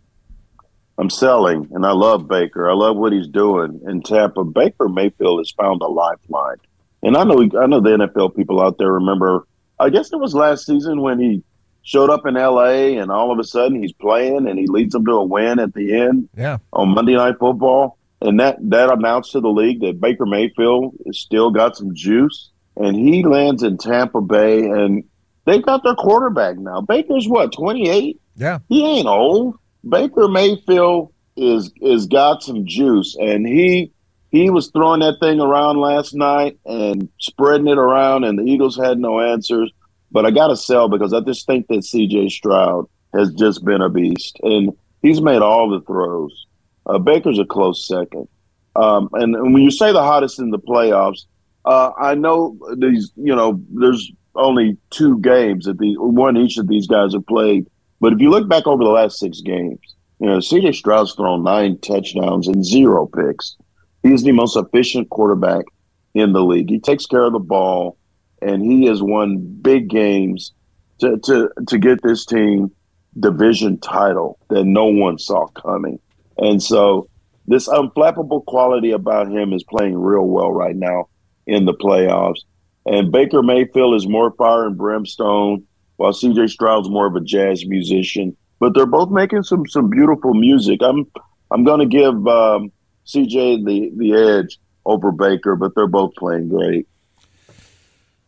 I'm 0.98 1.10
selling, 1.10 1.68
and 1.72 1.86
I 1.86 1.92
love 1.92 2.28
Baker. 2.28 2.70
I 2.70 2.74
love 2.74 2.96
what 2.98 3.12
he's 3.14 3.28
doing 3.28 3.82
in 3.88 4.02
Tampa. 4.02 4.44
Baker 4.46 4.88
Mayfield 4.90 5.40
has 5.40 5.52
found 5.52 5.82
a 5.82 5.88
lifeline, 5.88 6.58
and 7.04 7.16
I 7.16 7.24
know 7.24 7.42
I 7.42 7.68
know 7.68 7.80
the 7.80 7.90
NFL 7.90 8.36
people 8.36 8.62
out 8.62 8.78
there 8.78 8.92
remember. 8.92 9.48
I 9.80 9.90
guess 9.90 10.12
it 10.12 10.20
was 10.20 10.34
last 10.34 10.66
season 10.66 11.02
when 11.02 11.20
he 11.20 11.44
showed 11.84 12.10
up 12.10 12.26
in 12.26 12.36
L.A. 12.36 12.98
and 12.98 13.10
all 13.10 13.32
of 13.32 13.40
a 13.40 13.44
sudden 13.44 13.82
he's 13.82 13.94
playing 13.94 14.48
and 14.48 14.60
he 14.60 14.68
leads 14.68 14.94
them 14.94 15.06
to 15.06 15.14
a 15.14 15.24
win 15.24 15.60
at 15.60 15.74
the 15.74 15.96
end 15.96 16.30
Yeah, 16.36 16.58
on 16.74 16.90
Monday 16.90 17.16
Night 17.16 17.36
Football, 17.40 17.98
and 18.22 18.40
that 18.40 18.58
that 18.70 18.92
announced 18.92 19.32
to 19.32 19.42
the 19.42 19.50
league 19.50 19.82
that 19.82 20.02
Baker 20.02 20.26
Mayfield 20.26 20.96
has 21.06 21.20
still 21.20 21.52
got 21.52 21.78
some 21.78 21.96
juice, 21.96 22.50
and 22.76 22.96
he 22.96 23.24
lands 23.24 23.64
in 23.64 23.78
Tampa 23.78 24.22
Bay, 24.22 24.60
and 24.60 25.04
they've 25.46 25.66
got 25.66 25.84
their 25.84 25.96
quarterback 25.96 26.58
now. 26.58 26.82
Baker's 26.82 27.28
what 27.28 27.54
28 27.54 28.20
yeah, 28.36 28.60
he 28.68 28.86
ain't 28.86 29.08
old. 29.08 29.56
Baker 29.88 30.28
Mayfield 30.28 31.14
is 31.38 31.72
is 31.82 32.08
got 32.08 32.44
some 32.44 32.66
juice, 32.66 33.16
and 33.20 33.48
he 33.48 33.92
he 34.32 34.50
was 34.50 34.70
throwing 34.72 35.00
that 35.00 35.20
thing 35.20 35.40
around 35.40 35.78
last 35.78 36.14
night 36.14 36.58
and 36.66 37.10
spreading 37.20 37.68
it 37.68 37.78
around, 37.78 38.24
and 38.24 38.38
the 38.38 38.44
Eagles 38.44 38.78
had 38.78 39.00
no 39.00 39.20
answers. 39.20 39.72
But 40.12 40.26
I 40.26 40.32
got 40.32 40.48
to 40.48 40.58
sell 40.58 40.90
because 40.90 41.14
I 41.14 41.20
just 41.22 41.46
think 41.46 41.68
that 41.68 41.84
C.J. 41.84 42.30
Stroud 42.30 42.88
has 43.14 43.32
just 43.34 43.64
been 43.66 43.82
a 43.82 43.90
beast, 43.90 44.40
and 44.44 44.72
he's 45.02 45.22
made 45.22 45.42
all 45.42 45.70
the 45.70 45.82
throws. 45.82 46.46
Uh, 46.86 46.98
Baker's 46.98 47.40
a 47.40 47.46
close 47.46 47.88
second, 47.88 48.28
um, 48.76 49.10
and, 49.14 49.36
and 49.36 49.54
when 49.54 49.64
you 49.64 49.72
say 49.72 49.92
the 49.92 50.02
hottest 50.02 50.40
in 50.40 50.52
the 50.52 50.60
playoffs, 50.60 51.26
uh, 51.66 51.92
I 52.00 52.16
know 52.16 52.58
these. 52.78 53.12
You 53.16 53.36
know, 53.36 53.62
there's 53.72 54.12
only 54.36 54.78
two 54.90 55.20
games 55.20 55.66
that 55.66 55.78
the 55.78 55.96
one 55.98 56.38
each 56.38 56.58
of 56.58 56.68
these 56.68 56.88
guys 56.88 57.14
have 57.14 57.26
played. 57.28 57.68
But 58.00 58.14
if 58.14 58.20
you 58.20 58.30
look 58.30 58.48
back 58.48 58.66
over 58.66 58.84
the 58.84 58.90
last 58.90 59.20
six 59.20 59.42
games, 59.42 59.80
you 60.20 60.28
know, 60.28 60.38
CJ 60.38 60.76
Stroud's 60.76 61.14
thrown 61.14 61.44
nine 61.44 61.78
touchdowns 61.80 62.48
and 62.48 62.66
zero 62.66 63.08
picks. 63.08 63.56
He's 64.04 64.24
the 64.24 64.32
most 64.32 64.56
efficient 64.56 65.10
quarterback 65.10 65.66
in 66.14 66.34
the 66.34 66.42
league. 66.42 66.70
He 66.70 66.80
takes 66.80 67.06
care 67.06 67.26
of 67.26 67.34
the 67.34 67.40
ball, 67.40 67.98
and 68.42 68.64
he 68.64 68.86
has 68.86 69.02
won 69.02 69.38
big 69.62 69.90
games 69.90 70.54
to 71.00 71.18
to 71.18 71.50
to 71.68 71.78
get 71.78 72.02
this 72.02 72.26
team 72.26 72.72
division 73.20 73.80
title 73.80 74.40
that 74.50 74.64
no 74.64 74.86
one 74.86 75.18
saw 75.18 75.48
coming. 75.48 76.00
And 76.38 76.62
so 76.62 77.10
this 77.48 77.68
unflappable 77.68 78.46
quality 78.46 78.92
about 78.92 79.28
him 79.28 79.54
is 79.54 79.64
playing 79.64 79.98
real 79.98 80.28
well 80.28 80.52
right 80.52 80.76
now 80.76 81.10
in 81.48 81.66
the 81.66 81.74
playoffs. 81.74 82.42
And 82.86 83.12
Baker 83.12 83.42
Mayfield 83.42 83.96
is 83.96 84.08
more 84.08 84.32
fire 84.32 84.68
and 84.68 84.78
brimstone, 84.78 85.64
while 85.98 86.14
CJ 86.14 86.50
Stroud's 86.50 86.90
more 86.90 87.08
of 87.08 87.16
a 87.16 87.22
jazz 87.22 87.66
musician. 87.66 88.36
But 88.60 88.74
they're 88.74 88.86
both 88.86 89.10
making 89.10 89.44
some 89.44 89.66
some 89.68 89.90
beautiful 89.90 90.34
music. 90.34 90.80
I'm 90.82 91.06
I'm 91.52 91.64
going 91.64 91.80
to 91.80 91.86
give 91.86 92.28
um, 92.28 92.72
CJ 93.10 93.66
the 93.66 93.92
the 93.96 94.14
edge 94.14 94.60
over 94.86 95.12
Baker, 95.12 95.56
but 95.56 95.74
they're 95.76 95.88
both 95.88 96.16
playing 96.16 96.50
great. 96.50 96.88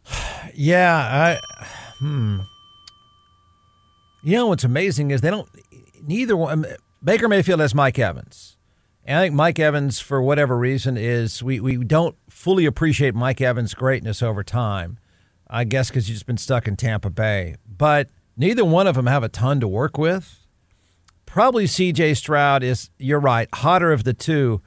yeah. 0.54 1.39
I 1.41 1.96
hmm. 2.00 2.39
You 4.24 4.38
know 4.38 4.48
what's 4.48 4.63
amazing 4.63 5.12
is 5.12 5.22
they 5.22 5.30
don't. 5.30 5.50
Neither 6.06 6.38
one. 6.38 6.65
Baker 7.04 7.28
Mayfield 7.28 7.60
has 7.60 7.74
Mike 7.74 7.98
Evans. 7.98 8.58
And 9.04 9.17
I 9.17 9.24
think 9.24 9.34
Mike 9.34 9.58
Evans, 9.58 10.00
for 10.00 10.22
whatever 10.22 10.56
reason, 10.56 10.96
is 10.96 11.41
we, 11.41 11.60
we 11.60 11.78
don't 11.78 12.15
fully 12.30 12.65
appreciate 12.65 13.15
Mike 13.15 13.41
Evans' 13.41 13.74
greatness 13.74 14.22
over 14.22 14.44
time. 14.44 15.00
I 15.50 15.63
guess 15.63 15.89
because 15.89 16.08
he's 16.08 16.17
just 16.17 16.28
been 16.28 16.38
stuck 16.38 16.67
in 16.67 16.78
Tampa 16.78 17.10
Bay. 17.10 17.56
But 17.67 18.10
neither 18.38 18.63
one 18.63 18.88
of 18.88 18.96
them 18.96 19.08
have 19.08 19.24
a 19.24 19.30
ton 19.30 19.60
to 19.60 19.67
work 19.67 19.98
with. 19.98 20.48
Probably 21.26 21.65
C.J. 21.65 22.13
Stroud 22.13 22.63
is, 22.63 22.89
you're 22.98 23.20
right, 23.20 23.50
hotter 23.54 23.91
of 23.91 24.04
the 24.04 24.13
two. 24.13 24.62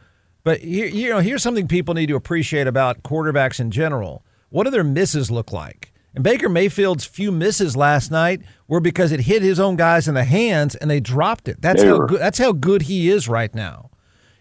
But 0.45 0.61
here, 0.61 0.87
you 0.87 1.09
know, 1.09 1.21
here's 1.21 1.43
something 1.43 1.67
people 1.67 1.95
need 1.95 2.07
to 2.07 2.17
appreciate 2.17 2.67
about 2.67 3.03
quarterbacks 3.03 3.59
in 3.59 3.71
general. 3.71 4.25
What 4.51 4.65
do 4.65 4.71
their 4.71 4.85
misses 4.85 5.31
look 5.31 5.53
like? 5.53 5.91
And 6.15 6.23
Baker 6.23 6.49
Mayfield's 6.49 7.05
few 7.05 7.33
misses 7.33 7.77
last 7.77 8.11
night 8.11 8.43
were 8.69 8.79
because 8.81 9.11
it 9.11 9.21
hit 9.21 9.43
his 9.43 9.59
own 9.59 9.75
guys 9.75 10.07
in 10.07 10.15
the 10.15 10.23
hands 10.25 10.77
and 10.77 10.89
they 10.91 11.01
dropped 11.01 11.49
it. 11.49 11.61
That's 11.61 11.83
They 11.83 11.89
how 11.89 11.99
were- 11.99 12.07
good. 12.07 12.21
That's 12.21 12.39
how 12.39 12.53
good 12.53 12.83
he 12.83 13.09
is 13.11 13.27
right 13.29 13.53
now. 13.55 13.91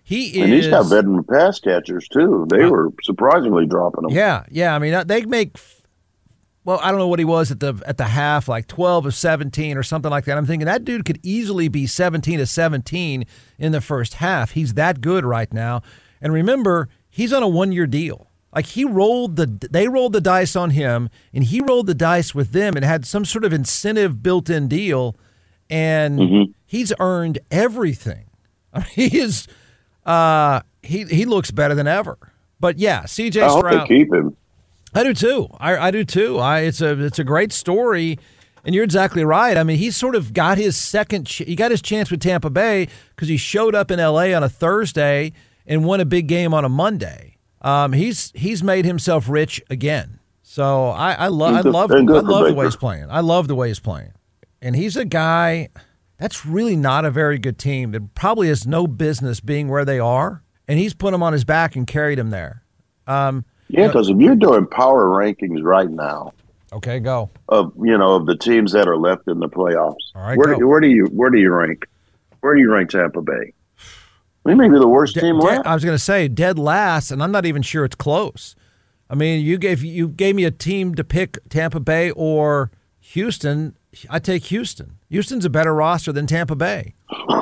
He 0.04 0.26
is. 0.38 0.44
And 0.44 0.54
he's 0.54 0.68
got 0.68 0.84
veteran 0.90 1.24
pass 1.24 1.60
catchers 1.62 2.10
too. 2.10 2.46
They 2.50 2.66
were 2.66 2.90
surprisingly 3.04 3.66
dropping 3.66 4.04
them. 4.04 4.12
Yeah, 4.12 4.44
yeah. 4.52 4.76
I 4.76 4.80
mean, 4.80 4.94
uh, 4.94 5.06
they 5.06 5.26
make. 5.26 5.58
Well, 6.66 6.80
I 6.82 6.90
don't 6.92 7.00
know 7.00 7.08
what 7.10 7.20
he 7.20 7.26
was 7.26 7.52
at 7.52 7.60
the 7.60 7.82
at 7.86 7.98
the 7.98 8.06
half, 8.06 8.48
like 8.48 8.68
twelve 8.68 9.06
of 9.06 9.14
seventeen 9.16 9.78
or 9.78 9.84
something 9.84 10.10
like 10.12 10.26
that. 10.26 10.38
I'm 10.38 10.46
thinking 10.46 10.66
that 10.66 10.86
dude 10.86 11.04
could 11.06 11.20
easily 11.24 11.68
be 11.68 11.86
seventeen 11.88 12.40
to 12.40 12.46
seventeen 12.46 13.26
in 13.60 13.72
the 13.74 13.82
first 13.82 14.16
half. 14.16 14.52
He's 14.52 14.76
that 14.76 15.02
good 15.02 15.26
right 15.26 15.52
now. 15.52 15.82
And 16.22 16.32
remember, 16.32 16.88
he's 17.10 17.34
on 17.34 17.44
a 17.44 17.48
one 17.50 17.72
year 17.74 17.86
deal. 17.86 18.30
Like 18.56 18.68
he 18.68 18.86
rolled 18.86 19.36
the 19.36 19.48
they 19.72 19.88
rolled 19.88 20.14
the 20.14 20.22
dice 20.22 20.56
on 20.56 20.70
him 20.70 21.10
and 21.34 21.44
he 21.44 21.60
rolled 21.60 21.88
the 21.88 21.96
dice 21.96 22.34
with 22.36 22.52
them 22.52 22.76
and 22.76 22.86
had 22.86 23.06
some 23.06 23.26
sort 23.26 23.44
of 23.46 23.52
incentive 23.52 24.22
built-in 24.24 24.68
deal 24.68 25.18
and 25.70 26.20
Mm-hmm. 26.20 26.52
he's 26.66 26.94
earned 27.00 27.40
everything. 27.52 28.26
I 28.74 28.80
mean, 28.98 29.10
he 29.10 29.18
is 29.20 29.48
uh 30.06 30.62
he 30.82 31.04
he 31.06 31.26
looks 31.26 31.52
better 31.52 31.74
than 31.76 31.88
ever. 31.88 32.18
But 32.60 32.78
yeah, 32.78 33.04
CJ 33.04 33.42
I 33.42 33.48
hope 33.48 33.64
they 33.70 33.88
keep 33.88 34.14
him. 34.14 34.38
I 34.96 35.04
do 35.04 35.14
too. 35.14 35.48
I, 35.60 35.88
I 35.88 35.92
do 35.92 36.04
too. 36.06 36.40
I 36.40 36.62
it's 36.62 36.82
a 36.82 37.00
it's 37.04 37.20
a 37.20 37.24
great 37.24 37.52
story, 37.52 38.20
and 38.64 38.74
you're 38.76 38.84
exactly 38.84 39.24
right. 39.24 39.58
I 39.58 39.64
mean, 39.64 39.78
he 39.78 39.92
sort 39.92 40.16
of 40.16 40.34
got 40.34 40.58
his 40.58 40.78
second. 40.78 41.26
Ch- 41.28 41.44
he 41.46 41.56
got 41.56 41.72
his 41.72 41.82
chance 41.82 42.12
with 42.12 42.20
Tampa 42.20 42.50
Bay 42.50 42.88
because 43.16 43.28
he 43.28 43.38
showed 43.38 43.76
up 43.76 43.90
in 43.92 44.00
L.A. 44.00 44.34
on 44.34 44.44
a 44.44 44.50
Thursday 44.50 45.34
and 45.66 45.84
won 45.86 46.00
a 46.00 46.06
big 46.06 46.28
game 46.28 46.54
on 46.54 46.64
a 46.66 46.70
Monday. 46.70 47.38
Um, 47.62 47.94
he's 47.94 48.32
he's 48.36 48.62
made 48.64 48.86
himself 48.86 49.28
rich 49.30 49.62
again. 49.70 50.20
So 50.42 50.88
I 50.90 51.14
I, 51.14 51.28
lo- 51.30 51.48
I 51.48 51.56
And 51.56 51.64
good- 51.64 51.74
love 51.74 51.92
I 51.92 51.96
love 52.00 52.48
the 52.48 52.54
way 52.54 52.66
he's 52.66 52.76
playing. 52.76 53.08
I 53.10 53.22
love 53.22 53.48
the 53.48 53.56
way 53.56 53.70
he's 53.70 53.80
playing, 53.80 54.12
and 54.62 54.76
he's 54.76 54.96
a 54.98 55.06
guy 55.06 55.70
that's 56.20 56.46
really 56.46 56.76
not 56.76 57.04
a 57.06 57.10
very 57.12 57.40
good 57.40 57.58
team 57.58 57.92
that 57.92 58.14
probably 58.14 58.48
has 58.50 58.68
no 58.68 58.86
business 58.86 59.40
being 59.40 59.68
where 59.70 59.84
they 59.86 60.00
are, 60.00 60.44
and 60.68 60.78
he's 60.78 60.94
put 60.94 61.12
them 61.12 61.24
on 61.24 61.34
his 61.34 61.44
back 61.44 61.76
and 61.76 61.88
carried 61.88 62.20
him 62.20 62.30
there. 62.30 62.64
Um, 63.08 63.46
Yeah, 63.74 63.88
because 63.88 64.10
if 64.10 64.18
you're 64.18 64.36
doing 64.36 64.68
power 64.68 65.06
rankings 65.06 65.64
right 65.64 65.90
now 65.90 66.34
okay, 66.72 67.00
go. 67.00 67.32
of 67.50 67.74
you 67.82 67.98
know 67.98 68.16
of 68.16 68.28
the 68.28 68.38
teams 68.38 68.72
that 68.74 68.88
are 68.88 68.98
left 68.98 69.28
in 69.28 69.40
the 69.40 69.50
playoffs, 69.50 69.96
All 70.16 70.22
right, 70.22 70.38
where, 70.38 70.56
do, 70.56 70.68
where 70.68 70.80
do 70.80 70.88
you 70.88 71.06
where 71.06 71.30
do 71.30 71.40
you 71.40 71.52
rank? 71.52 71.88
Where 72.42 72.54
do 72.54 72.62
you 72.62 72.72
rank 72.72 72.92
Tampa 72.92 73.22
Bay? 73.22 73.54
We 74.44 74.54
may 74.54 74.70
be 74.70 74.78
the 74.78 74.88
worst 74.88 75.16
team 75.16 75.40
De- 75.40 75.46
left. 75.46 75.66
I 75.66 75.74
was 75.74 75.84
going 75.84 75.96
to 75.96 76.04
say 76.04 76.28
dead 76.28 76.60
last, 76.60 77.10
and 77.10 77.24
I'm 77.24 77.32
not 77.32 77.46
even 77.46 77.62
sure 77.62 77.86
it's 77.86 77.96
close. 77.96 78.56
I 79.10 79.16
mean, 79.16 79.44
you 79.44 79.58
gave 79.58 79.84
you 79.84 80.08
gave 80.08 80.36
me 80.36 80.44
a 80.44 80.52
team 80.52 80.94
to 80.96 81.04
pick 81.04 81.38
Tampa 81.50 81.80
Bay 81.80 82.12
or 82.12 82.70
Houston. 83.00 83.76
I 84.08 84.20
take 84.20 84.46
Houston. 84.46 84.98
Houston's 85.10 85.46
a 85.46 85.50
better 85.50 85.74
roster 85.74 86.12
than 86.12 86.28
Tampa 86.28 86.56
Bay. 86.56 86.94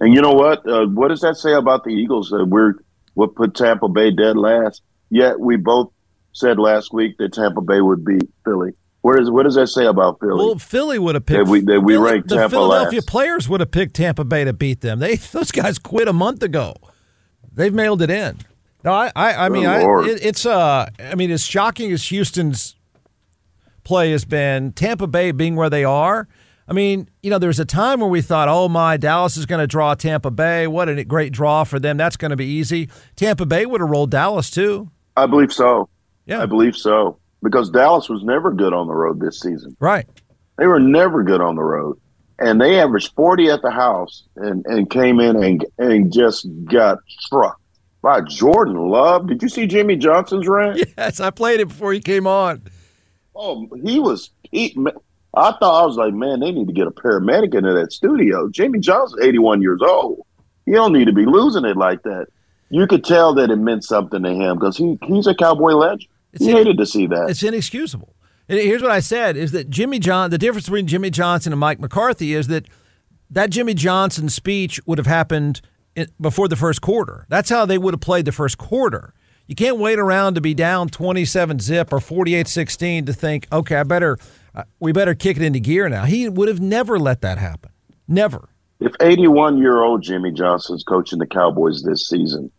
And 0.00 0.14
you 0.14 0.22
know 0.22 0.32
what? 0.32 0.66
Uh, 0.66 0.86
what 0.86 1.08
does 1.08 1.20
that 1.20 1.36
say 1.36 1.52
about 1.52 1.84
the 1.84 1.90
Eagles? 1.90 2.30
That 2.30 2.46
we're 2.46 2.74
what 3.14 3.34
put 3.34 3.54
Tampa 3.54 3.86
Bay 3.86 4.10
dead 4.10 4.36
last. 4.36 4.82
Yet 5.10 5.38
we 5.40 5.56
both 5.56 5.90
said 6.32 6.58
last 6.58 6.92
week 6.92 7.16
that 7.18 7.32
Tampa 7.32 7.60
Bay 7.60 7.80
would 7.80 8.04
beat 8.04 8.28
Philly. 8.44 8.72
Where 9.02 9.20
is 9.20 9.30
what 9.30 9.44
does 9.44 9.54
that 9.54 9.68
say 9.68 9.86
about 9.86 10.20
Philly? 10.20 10.34
Well, 10.44 10.58
Philly 10.58 10.98
would 10.98 11.14
have 11.14 11.26
picked. 11.26 11.44
That 11.46 11.50
we- 11.50 11.60
that 11.62 11.80
we 11.80 11.94
Philly- 11.94 12.12
ranked 12.12 12.28
the 12.28 12.36
Tampa 12.36 12.50
Philadelphia 12.56 12.98
last. 13.00 13.08
players 13.08 13.48
would 13.48 13.60
have 13.60 13.70
picked 13.70 13.96
Tampa 13.96 14.24
Bay 14.24 14.44
to 14.44 14.52
beat 14.52 14.80
them. 14.82 14.98
They 14.98 15.16
those 15.32 15.50
guys 15.50 15.78
quit 15.78 16.06
a 16.08 16.12
month 16.12 16.42
ago. 16.42 16.74
They've 17.52 17.74
mailed 17.74 18.02
it 18.02 18.10
in. 18.10 18.38
No, 18.84 18.92
I 18.92 19.10
I, 19.16 19.46
I 19.46 19.48
mean, 19.48 19.66
I, 19.66 19.80
it, 20.06 20.24
it's 20.24 20.46
uh, 20.46 20.88
I 20.98 21.14
mean, 21.14 21.30
as 21.30 21.44
shocking 21.44 21.90
as 21.92 22.04
Houston's 22.08 22.76
play 23.84 24.12
has 24.12 24.24
been, 24.24 24.72
Tampa 24.72 25.06
Bay 25.06 25.32
being 25.32 25.56
where 25.56 25.70
they 25.70 25.84
are. 25.84 26.28
I 26.68 26.72
mean, 26.72 27.08
you 27.22 27.30
know, 27.30 27.38
there 27.38 27.48
was 27.48 27.58
a 27.58 27.64
time 27.64 27.98
where 28.00 28.08
we 28.08 28.22
thought, 28.22 28.48
oh 28.48 28.68
my, 28.68 28.96
Dallas 28.96 29.36
is 29.36 29.44
going 29.44 29.58
to 29.58 29.66
draw 29.66 29.94
Tampa 29.94 30.30
Bay. 30.30 30.68
What 30.68 30.88
a 30.88 31.02
great 31.04 31.32
draw 31.32 31.64
for 31.64 31.80
them. 31.80 31.96
That's 31.96 32.16
going 32.16 32.30
to 32.30 32.36
be 32.36 32.46
easy. 32.46 32.88
Tampa 33.16 33.44
Bay 33.44 33.66
would 33.66 33.80
have 33.80 33.90
rolled 33.90 34.12
Dallas 34.12 34.50
too. 34.50 34.90
I 35.16 35.26
believe 35.26 35.52
so. 35.52 35.88
Yeah, 36.26 36.42
I 36.42 36.46
believe 36.46 36.76
so 36.76 37.18
because 37.42 37.70
Dallas 37.70 38.08
was 38.08 38.22
never 38.22 38.52
good 38.52 38.72
on 38.72 38.86
the 38.86 38.94
road 38.94 39.20
this 39.20 39.40
season. 39.40 39.76
right. 39.80 40.06
They 40.58 40.66
were 40.66 40.78
never 40.80 41.22
good 41.22 41.40
on 41.40 41.56
the 41.56 41.62
road, 41.62 41.98
and 42.38 42.60
they 42.60 42.78
averaged 42.80 43.14
forty 43.14 43.48
at 43.50 43.62
the 43.62 43.70
house 43.70 44.24
and, 44.36 44.64
and 44.66 44.90
came 44.90 45.18
in 45.20 45.42
and 45.42 45.64
and 45.78 46.12
just 46.12 46.46
got 46.66 46.98
struck 47.08 47.58
by 48.02 48.20
Jordan 48.20 48.76
Love. 48.76 49.26
Did 49.26 49.42
you 49.42 49.48
see 49.48 49.66
Jimmy 49.66 49.96
Johnson's 49.96 50.46
rant? 50.46 50.82
Yes, 50.98 51.18
I 51.18 51.30
played 51.30 51.60
it 51.60 51.68
before 51.68 51.92
he 51.94 52.00
came 52.00 52.26
on. 52.26 52.62
Oh, 53.34 53.68
he 53.84 53.98
was. 54.00 54.30
He, 54.50 54.76
I 55.34 55.52
thought 55.52 55.82
I 55.82 55.86
was 55.86 55.96
like, 55.96 56.12
man, 56.12 56.40
they 56.40 56.52
need 56.52 56.66
to 56.66 56.74
get 56.74 56.86
a 56.86 56.90
paramedic 56.90 57.54
into 57.54 57.72
that 57.72 57.92
studio. 57.92 58.48
Jimmy 58.50 58.80
Johnson, 58.80 59.18
eighty-one 59.22 59.62
years 59.62 59.80
old. 59.82 60.26
You 60.66 60.74
don't 60.74 60.92
need 60.92 61.06
to 61.06 61.12
be 61.14 61.24
losing 61.24 61.64
it 61.64 61.76
like 61.78 62.02
that. 62.02 62.26
You 62.70 62.86
could 62.86 63.04
tell 63.04 63.34
that 63.34 63.50
it 63.50 63.56
meant 63.56 63.84
something 63.84 64.22
to 64.22 64.30
him 64.30 64.58
because 64.58 64.76
he, 64.76 64.98
he's 65.04 65.26
a 65.26 65.34
cowboy 65.34 65.72
legend. 65.72 66.06
It's 66.32 66.44
he 66.44 66.50
in- 66.50 66.56
hated 66.56 66.78
to 66.78 66.86
see 66.86 67.06
that. 67.08 67.28
It's 67.28 67.42
inexcusable. 67.42 68.14
And 68.48 68.58
here's 68.58 68.82
what 68.82 68.90
I 68.90 69.00
said: 69.00 69.36
is 69.36 69.52
that 69.52 69.70
Jimmy 69.70 69.98
John? 69.98 70.30
The 70.30 70.38
difference 70.38 70.66
between 70.66 70.86
Jimmy 70.86 71.10
Johnson 71.10 71.52
and 71.52 71.60
Mike 71.60 71.80
McCarthy 71.80 72.34
is 72.34 72.46
that 72.48 72.66
that 73.30 73.50
Jimmy 73.50 73.74
Johnson 73.74 74.28
speech 74.28 74.80
would 74.86 74.98
have 74.98 75.06
happened 75.06 75.60
in, 75.94 76.08
before 76.20 76.48
the 76.48 76.56
first 76.56 76.80
quarter. 76.80 77.26
That's 77.28 77.50
how 77.50 77.64
they 77.64 77.78
would 77.78 77.94
have 77.94 78.00
played 78.00 78.24
the 78.24 78.32
first 78.32 78.58
quarter. 78.58 79.14
You 79.46 79.54
can't 79.54 79.78
wait 79.78 79.98
around 79.98 80.34
to 80.34 80.40
be 80.40 80.54
down 80.54 80.88
27 80.88 81.58
zip 81.58 81.92
or 81.92 81.98
48-16 81.98 83.06
to 83.06 83.12
think, 83.12 83.48
okay, 83.50 83.76
I 83.76 83.82
better, 83.82 84.16
uh, 84.54 84.62
we 84.78 84.92
better 84.92 85.14
kick 85.14 85.36
it 85.36 85.42
into 85.42 85.58
gear 85.58 85.88
now. 85.88 86.04
He 86.04 86.28
would 86.28 86.46
have 86.46 86.60
never 86.60 87.00
let 87.00 87.20
that 87.22 87.38
happen. 87.38 87.72
Never. 88.06 88.50
If 88.78 88.92
81 89.00 89.58
year 89.58 89.82
old 89.82 90.02
Jimmy 90.02 90.30
Johnson's 90.30 90.84
coaching 90.84 91.18
the 91.18 91.26
Cowboys 91.26 91.82
this 91.82 92.08
season, 92.08 92.50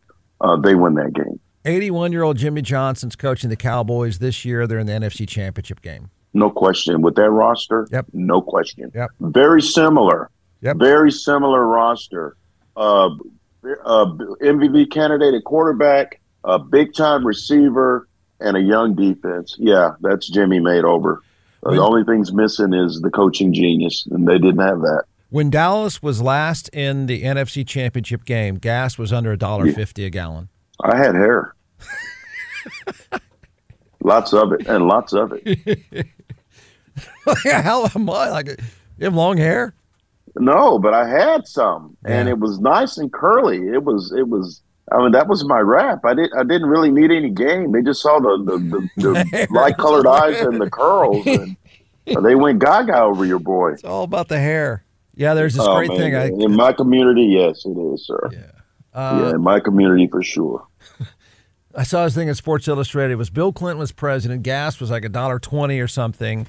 uh, 0.41 0.57
they 0.57 0.75
win 0.75 0.95
that 0.95 1.13
game. 1.13 1.39
81 1.65 2.11
year 2.11 2.23
old 2.23 2.37
Jimmy 2.37 2.61
Johnson's 2.61 3.15
coaching 3.15 3.49
the 3.49 3.55
Cowboys 3.55 4.19
this 4.19 4.43
year. 4.43 4.65
They're 4.67 4.79
in 4.79 4.87
the 4.87 4.93
NFC 4.93 5.27
Championship 5.27 5.81
game. 5.81 6.09
No 6.33 6.49
question. 6.49 7.01
With 7.01 7.15
that 7.15 7.29
roster, 7.29 7.87
Yep. 7.91 8.07
no 8.13 8.41
question. 8.41 8.91
Yep. 8.95 9.11
Very 9.19 9.61
similar. 9.61 10.29
Yep. 10.61 10.77
Very 10.77 11.11
similar 11.11 11.65
roster. 11.67 12.35
Uh, 12.75 13.09
uh, 13.85 14.05
MVP 14.41 14.89
candidate 14.91 15.33
at 15.35 15.43
quarterback, 15.43 16.19
a 16.43 16.57
big 16.57 16.93
time 16.93 17.25
receiver, 17.25 18.07
and 18.39 18.57
a 18.57 18.61
young 18.61 18.95
defense. 18.95 19.55
Yeah, 19.59 19.91
that's 20.01 20.27
Jimmy 20.29 20.59
made 20.59 20.83
over. 20.83 21.21
Uh, 21.63 21.71
the 21.71 21.77
only 21.81 22.03
thing's 22.03 22.33
missing 22.33 22.73
is 22.73 23.01
the 23.01 23.11
coaching 23.11 23.53
genius, 23.53 24.07
and 24.09 24.27
they 24.27 24.39
didn't 24.39 24.61
have 24.61 24.79
that. 24.81 25.03
When 25.31 25.49
Dallas 25.49 26.03
was 26.03 26.21
last 26.21 26.67
in 26.73 27.05
the 27.05 27.23
NFC 27.23 27.65
Championship 27.65 28.25
game, 28.25 28.55
gas 28.55 28.97
was 28.97 29.13
under 29.13 29.31
a 29.31 29.37
dollar 29.37 29.71
fifty 29.71 30.03
a 30.03 30.09
gallon. 30.09 30.49
I 30.83 30.97
had 30.97 31.15
hair. 31.15 31.55
lots 34.03 34.33
of 34.33 34.51
it, 34.51 34.67
and 34.67 34.89
lots 34.89 35.13
of 35.13 35.31
it. 35.33 36.05
How 37.45 37.89
am 37.95 38.09
I? 38.09 38.29
Like, 38.29 38.47
you 38.97 39.05
have 39.05 39.15
long 39.15 39.37
hair? 39.37 39.73
No, 40.35 40.77
but 40.77 40.93
I 40.93 41.07
had 41.07 41.47
some, 41.47 41.95
and 42.03 42.27
it 42.27 42.39
was 42.39 42.59
nice 42.59 42.97
and 42.97 43.09
curly. 43.13 43.69
It 43.69 43.85
was, 43.85 44.11
it 44.11 44.27
was. 44.27 44.61
I 44.91 44.97
mean, 44.97 45.13
that 45.13 45.29
was 45.29 45.45
my 45.45 45.59
rap. 45.59 46.03
I 46.03 46.13
didn't, 46.13 46.37
I 46.37 46.43
didn't 46.43 46.67
really 46.67 46.91
need 46.91 47.09
any 47.09 47.29
game. 47.29 47.71
They 47.71 47.81
just 47.81 48.01
saw 48.01 48.19
the 48.19 48.37
the, 48.43 48.57
the, 48.57 48.89
the 48.97 49.47
light 49.51 49.77
colored 49.77 50.07
eyes 50.07 50.41
and 50.41 50.59
the 50.59 50.69
curls, 50.69 51.25
and 51.25 51.55
they 52.25 52.35
went 52.35 52.59
gaga 52.59 52.99
over 52.99 53.25
your 53.25 53.39
boy. 53.39 53.71
It's 53.71 53.85
all 53.85 54.03
about 54.03 54.27
the 54.27 54.39
hair. 54.39 54.83
Yeah, 55.21 55.35
there's 55.35 55.53
this 55.53 55.63
Oh, 55.63 55.75
great 55.75 55.89
man. 55.89 55.97
thing. 55.99 56.15
I, 56.15 56.25
in 56.45 56.55
my 56.55 56.73
community, 56.73 57.25
yes, 57.25 57.63
it 57.63 57.77
is, 57.77 58.07
sir. 58.07 58.29
Yeah. 58.31 58.39
yeah, 58.95 59.29
in 59.35 59.41
my 59.41 59.59
community 59.59 60.07
for 60.07 60.23
sure. 60.23 60.65
I 61.75 61.83
saw 61.83 62.03
this 62.05 62.15
thing 62.15 62.27
in 62.27 62.33
Sports 62.33 62.67
Illustrated. 62.67 63.13
It 63.13 63.17
was 63.17 63.29
Bill 63.29 63.53
Clinton 63.53 63.77
was 63.77 63.91
president. 63.91 64.41
Gas 64.41 64.79
was 64.79 64.89
like 64.89 65.05
a 65.05 65.09
dollar 65.09 65.37
twenty 65.37 65.79
or 65.79 65.87
something, 65.87 66.47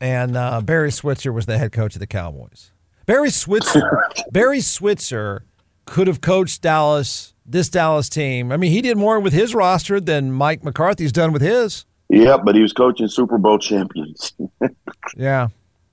and 0.00 0.36
uh, 0.36 0.60
Barry 0.60 0.92
Switzer 0.92 1.32
was 1.32 1.46
the 1.46 1.56
head 1.56 1.72
coach 1.72 1.96
of 1.96 2.00
the 2.00 2.06
Cowboys. 2.06 2.70
Barry 3.06 3.30
Switzer, 3.30 4.02
Barry 4.30 4.60
Switzer 4.60 5.44
could 5.86 6.06
have 6.06 6.20
coached 6.20 6.60
Dallas, 6.62 7.32
this 7.46 7.68
Dallas 7.70 8.08
team. 8.10 8.52
I 8.52 8.56
mean, 8.58 8.70
he 8.72 8.82
did 8.82 8.96
more 8.98 9.18
with 9.18 9.32
his 9.32 9.54
roster 9.54 9.98
than 10.00 10.32
Mike 10.32 10.62
McCarthy's 10.62 11.12
done 11.12 11.32
with 11.32 11.42
his. 11.42 11.86
Yeah, 12.10 12.36
but 12.36 12.54
he 12.54 12.60
was 12.60 12.72
coaching 12.74 13.08
Super 13.08 13.38
Bowl 13.38 13.58
champions, 13.58 14.34
Yeah, 15.16 15.48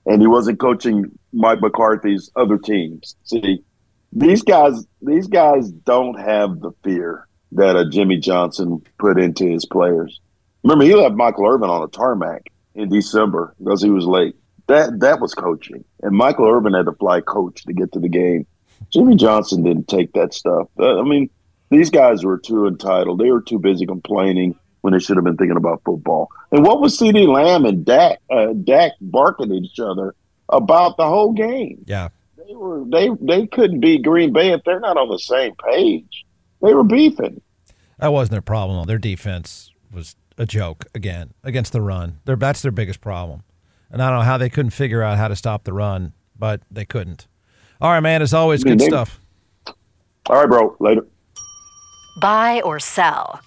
and 0.06 0.22
he 0.22 0.28
wasn't 0.28 0.60
coaching 0.60 1.18
Mike 1.34 1.62
McCarthy's 1.62 2.32
other 2.36 2.58
teams. 2.58 3.16
See, 3.24 3.64
these 4.12 4.42
guys, 4.42 4.86
these 5.02 5.28
guys 5.28 5.70
don't 5.70 6.20
have 6.20 6.60
the 6.60 6.72
fear 6.84 7.28
that 7.54 7.76
a 7.76 7.90
Jimmy 7.90 8.18
Johnson 8.18 8.82
put 8.98 9.20
into 9.20 9.46
his 9.46 9.66
players. 9.66 10.20
Remember, 10.64 10.86
he 10.86 10.96
left 10.96 11.16
Michael 11.16 11.48
Irvin 11.48 11.70
on 11.70 11.84
a 11.84 11.88
tarmac 11.88 12.50
in 12.76 12.90
December 12.90 13.56
because 13.60 13.82
he 13.82 13.90
was 13.90 14.06
late. 14.06 14.36
That 14.68 15.00
that 15.00 15.20
was 15.20 15.34
coaching, 15.34 15.84
and 16.04 16.16
Michael 16.16 16.48
Irvin 16.48 16.74
had 16.74 16.86
to 16.86 16.92
fly 16.94 17.22
coach 17.22 17.64
to 17.64 17.74
get 17.74 17.92
to 17.94 18.00
the 18.00 18.10
game. 18.10 18.46
Jimmy 18.92 19.16
Johnson 19.16 19.64
didn't 19.64 19.88
take 19.88 20.14
that 20.14 20.34
stuff. 20.34 20.68
Uh, 20.80 21.00
I 21.00 21.04
mean, 21.04 21.30
these 21.70 21.90
guys 21.90 22.24
were 22.24 22.38
too 22.38 22.68
entitled. 22.68 23.20
They 23.20 23.32
were 23.32 23.42
too 23.42 23.60
busy 23.60 23.86
complaining 23.86 24.56
when 24.82 24.94
they 24.94 25.00
should 25.00 25.18
have 25.18 25.24
been 25.24 25.38
thinking 25.38 25.58
about 25.58 25.84
football. 25.84 26.30
And 26.52 26.64
what 26.64 26.82
was 26.82 26.98
CeeDee 26.98 27.28
Lamb 27.28 27.66
and 27.66 27.84
Dak 27.84 28.20
uh, 28.30 28.54
Dak 28.54 28.94
barking 29.02 29.52
at 29.52 29.64
each 29.64 29.80
other 29.80 30.16
about 30.50 30.98
the 30.98 31.08
whole 31.08 31.34
game? 31.34 31.84
yeah. 31.86 32.10
They 32.38 32.56
were 32.56 32.84
they 32.90 33.10
they 33.22 33.46
couldn't 33.46 33.80
beat 33.80 34.02
Green 34.04 34.34
Bay 34.34 34.52
if 34.52 34.64
they're 34.64 34.80
not 34.80 34.98
on 34.98 35.10
the 35.10 35.20
same 35.20 35.54
page. 35.56 36.26
They 36.64 36.74
were 36.74 36.84
beefing. 36.84 37.42
That 38.00 38.12
wasn't 38.12 38.32
their 38.32 38.42
problem. 38.42 38.86
Their 38.88 38.98
defense 38.98 39.72
was 39.94 40.16
a 40.38 40.46
joke 40.48 40.86
again 40.96 41.34
against 41.44 41.74
the 41.74 41.82
run. 41.82 42.20
Their 42.26 42.36
that's 42.36 42.64
their 42.64 42.72
biggest 42.72 43.02
problem. 43.02 43.44
And 43.92 44.02
I 44.02 44.10
don't 44.10 44.20
know 44.20 44.26
how 44.26 44.38
they 44.38 44.50
couldn't 44.50 44.72
figure 44.72 45.04
out 45.04 45.18
how 45.18 45.28
to 45.28 45.36
stop 45.36 45.64
the 45.64 45.74
run, 45.74 46.14
but 46.38 46.62
they 46.72 46.86
couldn't. 46.86 47.28
All 47.82 47.92
right, 47.92 48.00
man. 48.00 48.22
As 48.22 48.34
always, 48.34 48.64
good 48.64 48.82
stuff. 48.82 49.20
All 50.28 50.36
right, 50.36 50.48
bro. 50.48 50.76
Later. 50.80 51.06
Buy 52.20 52.62
or 52.62 52.80
sell. 52.80 53.42